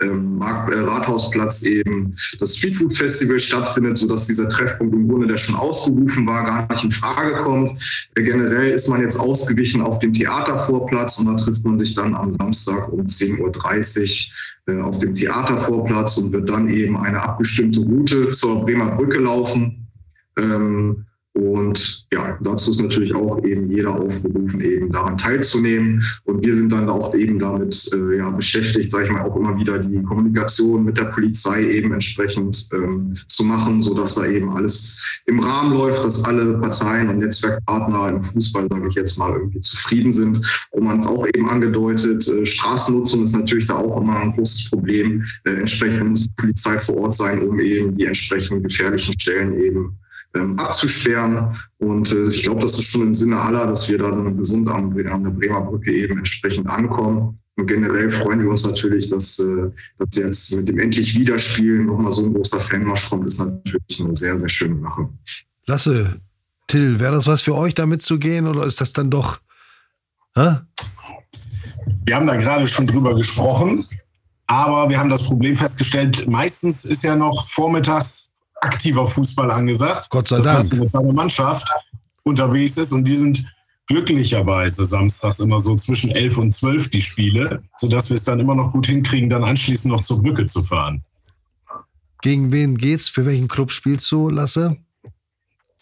[0.00, 5.56] ähm, äh, Rathausplatz eben das Streetfood Festival stattfindet, sodass dieser Treffpunkt im Grunde, der schon
[5.56, 7.70] ausgerufen war, gar nicht in Frage kommt.
[8.14, 12.14] Äh, generell ist man jetzt ausgewichen auf dem Theatervorplatz und da trifft man sich dann
[12.14, 14.30] am Samstag um 10.30
[14.66, 19.18] Uhr äh, auf dem Theatervorplatz und wird dann eben eine abgestimmte Route zur Bremer Brücke
[19.18, 19.88] laufen.
[20.38, 21.05] Ähm,
[21.36, 26.02] und ja, dazu ist natürlich auch eben jeder aufgerufen, eben daran teilzunehmen.
[26.24, 29.54] Und wir sind dann auch eben damit äh, ja, beschäftigt, sage ich mal, auch immer
[29.58, 34.98] wieder die Kommunikation mit der Polizei eben entsprechend ähm, zu machen, sodass da eben alles
[35.26, 39.60] im Rahmen läuft, dass alle Parteien und Netzwerkpartner im Fußball, sage ich jetzt mal, irgendwie
[39.60, 40.40] zufrieden sind.
[40.70, 44.70] Und man es auch eben angedeutet, äh, Straßennutzung ist natürlich da auch immer ein großes
[44.70, 45.22] Problem.
[45.44, 49.98] Äh, entsprechend muss die Polizei vor Ort sein, um eben die entsprechend gefährlichen Stellen eben
[50.36, 51.56] ähm, abzusperren.
[51.78, 54.96] Und äh, ich glaube, das ist schon im Sinne aller, dass wir dann gesund an,
[55.08, 57.38] an der Bremer Brücke eben entsprechend ankommen.
[57.58, 62.12] Und generell freuen wir uns natürlich, dass, äh, dass jetzt mit dem endlich Wiederspielen nochmal
[62.12, 65.08] so ein großer Fanmarsch kommt, ist natürlich eine sehr, sehr schöne Sache.
[65.66, 66.20] Lasse,
[66.66, 69.38] Till, wäre das was für euch, da mitzugehen oder ist das dann doch.
[70.34, 70.56] Hä?
[72.04, 73.82] Wir haben da gerade schon drüber gesprochen,
[74.46, 78.25] aber wir haben das Problem festgestellt, meistens ist ja noch vormittags
[78.66, 80.10] aktiver Fußball angesagt.
[80.10, 80.70] Gott sei Dank.
[80.70, 81.68] Dass mit seiner Mannschaft
[82.24, 83.46] unterwegs ist und die sind
[83.86, 88.54] glücklicherweise samstags immer so zwischen 11 und 12 die Spiele, sodass wir es dann immer
[88.54, 91.04] noch gut hinkriegen, dann anschließend noch zur Brücke zu fahren.
[92.22, 93.08] Gegen wen geht's?
[93.08, 94.76] Für welchen Club spielst du, Lasse?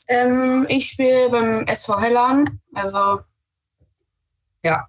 [0.09, 2.61] Ähm, ich spiele beim SV Hellan.
[2.75, 3.21] Also,
[4.63, 4.87] ja.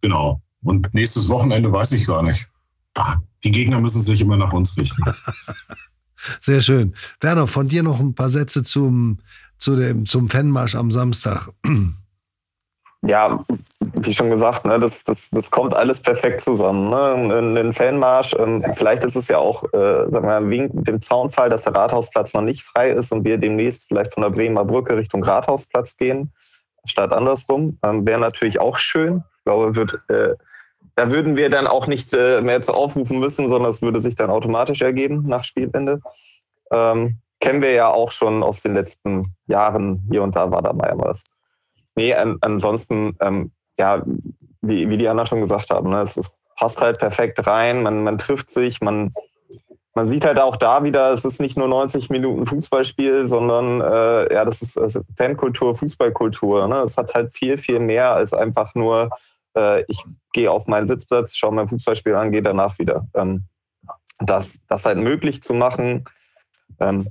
[0.00, 0.40] Genau.
[0.64, 2.48] Und nächstes Wochenende weiß ich gar nicht.
[2.94, 5.02] Ach, die Gegner müssen sich immer nach uns richten.
[6.40, 6.94] Sehr schön.
[7.20, 9.18] Werner, von dir noch ein paar Sätze zum,
[9.58, 11.48] zu dem, zum Fanmarsch am Samstag.
[13.04, 13.42] Ja,
[13.94, 16.88] wie schon gesagt, ne, das, das, das kommt alles perfekt zusammen.
[16.88, 17.58] Ne?
[17.58, 21.62] Ein, Fanmarsch, ähm, vielleicht ist es ja auch, äh, sagen wir, wegen dem Zaunfall, dass
[21.62, 25.24] der Rathausplatz noch nicht frei ist und wir demnächst vielleicht von der Bremer Brücke Richtung
[25.24, 26.32] Rathausplatz gehen,
[26.84, 27.76] statt andersrum.
[27.82, 29.24] Ähm, Wäre natürlich auch schön.
[29.38, 30.36] Ich glaube, wird, äh,
[30.94, 34.14] da würden wir dann auch nicht äh, mehr zu aufrufen müssen, sondern es würde sich
[34.14, 36.00] dann automatisch ergeben nach Spielende.
[36.70, 40.06] Ähm, kennen wir ja auch schon aus den letzten Jahren.
[40.10, 41.24] Hier und da war dabei ja was.
[41.96, 44.02] Nee, an, ansonsten, ähm, ja,
[44.60, 48.04] wie, wie die anderen schon gesagt haben, ne, es, es passt halt perfekt rein, man,
[48.04, 49.12] man trifft sich, man,
[49.94, 54.32] man sieht halt auch da wieder, es ist nicht nur 90 Minuten Fußballspiel, sondern äh,
[54.32, 56.68] ja, das ist also Fankultur, Fußballkultur.
[56.68, 56.76] Ne?
[56.76, 59.10] Es hat halt viel, viel mehr als einfach nur,
[59.56, 63.06] äh, ich gehe auf meinen Sitzplatz, schaue mein Fußballspiel an, gehe danach wieder.
[63.14, 63.44] Ähm,
[64.20, 66.04] das, das halt möglich zu machen,
[66.80, 67.06] ähm,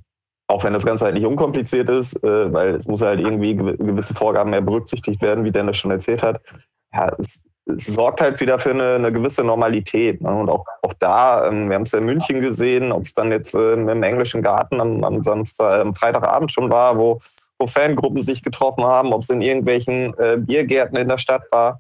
[0.48, 4.14] auch wenn das Ganze halt nicht unkompliziert ist, äh, weil es muss halt irgendwie gewisse
[4.14, 6.42] Vorgaben mehr berücksichtigt werden, wie Dennis schon erzählt hat.
[6.94, 10.22] Ja, es, es sorgt halt wieder für eine, eine gewisse Normalität.
[10.22, 10.30] Ne?
[10.30, 13.32] Und auch, auch da, ähm, wir haben es ja in München gesehen, ob es dann
[13.32, 17.20] jetzt ähm, im englischen Garten am, am, Samstag, am Freitagabend schon war, wo,
[17.60, 21.80] wo Fangruppen sich getroffen haben, ob es in irgendwelchen äh, Biergärten in der Stadt war.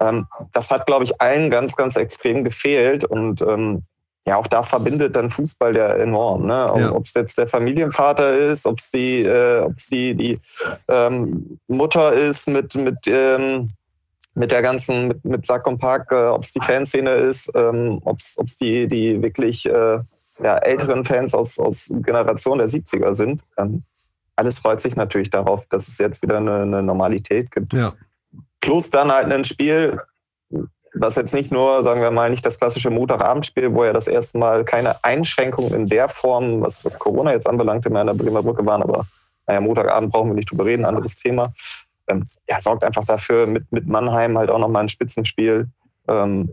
[0.00, 3.04] Ähm, das hat, glaube ich, allen ganz, ganz extrem gefehlt.
[3.04, 3.82] Und ähm,
[4.24, 6.46] ja, auch da verbindet dann Fußball ja enorm.
[6.46, 6.72] Ne?
[6.76, 6.92] Ja.
[6.92, 10.38] Ob es jetzt der Familienvater ist, ob es die, äh, ob sie die
[10.88, 13.70] ähm, Mutter ist mit, mit, ähm,
[14.34, 18.00] mit der ganzen, mit, mit Sack und Pack, äh, ob es die Fanszene ist, ähm,
[18.04, 19.98] ob es die, die wirklich äh,
[20.42, 23.44] ja, älteren Fans aus, aus Generation der 70er sind.
[24.36, 27.72] Alles freut sich natürlich darauf, dass es jetzt wieder eine, eine Normalität gibt.
[27.72, 27.92] Ja.
[28.62, 30.00] Plus dann halt ein Spiel,
[30.94, 34.38] was jetzt nicht nur, sagen wir mal, nicht das klassische Montagabendspiel, wo ja das erste
[34.38, 38.64] Mal keine Einschränkungen in der Form, was, was Corona jetzt anbelangt, in der Bremer Brücke
[38.64, 39.06] waren, aber
[39.46, 41.52] naja, Montagabend brauchen wir nicht drüber reden, anderes Thema.
[42.08, 45.68] Ähm, ja, sorgt einfach dafür, mit, mit Mannheim halt auch nochmal ein Spitzenspiel.
[46.08, 46.52] Ähm,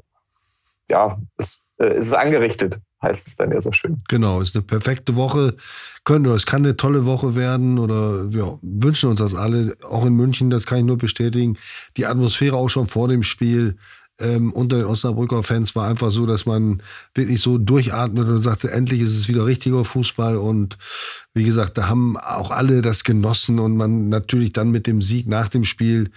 [0.89, 4.01] ja, es, äh, es ist angerichtet, heißt es dann ja so schön.
[4.07, 5.55] Genau, ist eine perfekte Woche.
[6.03, 10.13] Können es kann eine tolle Woche werden oder wir wünschen uns das alle, auch in
[10.13, 11.57] München, das kann ich nur bestätigen.
[11.97, 13.77] Die Atmosphäre auch schon vor dem Spiel
[14.19, 16.81] ähm, unter den Osnabrücker Fans war einfach so, dass man
[17.15, 20.37] wirklich so durchatmet und sagte, endlich ist es wieder richtiger Fußball.
[20.37, 20.77] Und
[21.33, 25.27] wie gesagt, da haben auch alle das genossen und man natürlich dann mit dem Sieg
[25.27, 26.11] nach dem Spiel,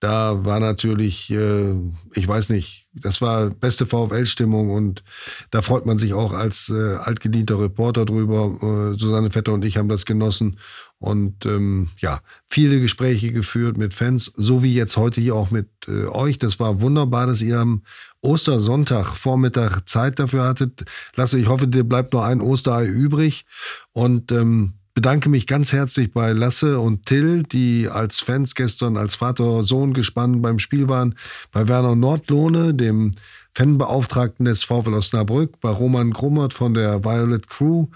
[0.00, 1.74] da war natürlich, äh,
[2.14, 5.02] ich weiß nicht, das war beste VfL-Stimmung und
[5.50, 8.92] da freut man sich auch als äh, altgedienter Reporter drüber.
[8.92, 10.58] Äh, Susanne Vetter und ich haben das genossen
[10.98, 15.68] und ähm, ja, viele Gespräche geführt mit Fans, so wie jetzt heute hier auch mit
[15.88, 16.38] äh, euch.
[16.38, 17.82] Das war wunderbar, dass ihr am
[18.22, 20.84] Ostersonntag Vormittag Zeit dafür hattet.
[21.14, 23.44] Lasse, ich hoffe, dir bleibt noch ein Osterei übrig.
[23.92, 29.14] Und ähm, bedanke mich ganz herzlich bei Lasse und Till, die als Fans gestern als
[29.14, 31.14] Vater-Sohn gespannt beim Spiel waren.
[31.52, 33.12] Bei Werner Nordlohne, dem
[33.54, 37.88] Fanbeauftragten des VfL Osnabrück, bei Roman Grummert von der Violet Crew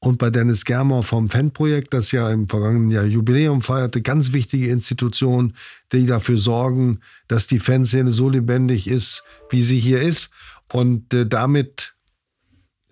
[0.00, 4.68] und bei Dennis Germer vom Fanprojekt, das ja im vergangenen Jahr Jubiläum feierte, ganz wichtige
[4.68, 5.54] Institutionen,
[5.92, 6.98] die dafür sorgen,
[7.28, 10.32] dass die Fanszene so lebendig ist, wie sie hier ist.
[10.72, 11.94] Und äh, damit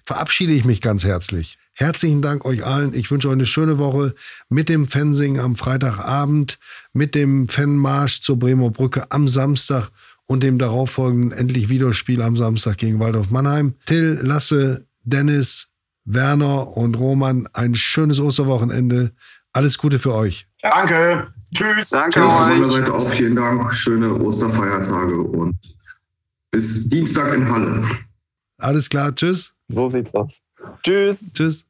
[0.05, 1.59] verabschiede ich mich ganz herzlich.
[1.79, 2.95] Herzlichen Dank euch allen.
[2.95, 4.15] Ich wünsche euch eine schöne Woche
[4.49, 6.59] mit dem Fansing am Freitagabend,
[6.95, 9.91] mit dem Fanmarsch zur Bremer Brücke am Samstag
[10.25, 13.75] und dem darauffolgenden endlich Wiederspiel am Samstag gegen Waldorf Mannheim.
[13.85, 15.69] Till, Lasse, Dennis,
[16.07, 19.13] Werner und Roman ein schönes Osterwochenende.
[19.53, 20.49] Alles Gute für euch.
[20.63, 21.31] Danke.
[21.55, 21.91] Tschüss.
[21.91, 22.33] Danke Tschüss.
[22.33, 23.77] Von meiner Seite auch vielen Dank.
[23.77, 25.55] Schöne Osterfeiertage und
[26.51, 27.85] bis Dienstag in Halle.
[28.57, 29.15] Alles klar.
[29.15, 29.53] Tschüss.
[29.69, 30.46] So sieht's aus.
[30.83, 31.33] Tschüss.
[31.33, 31.67] Tschüss.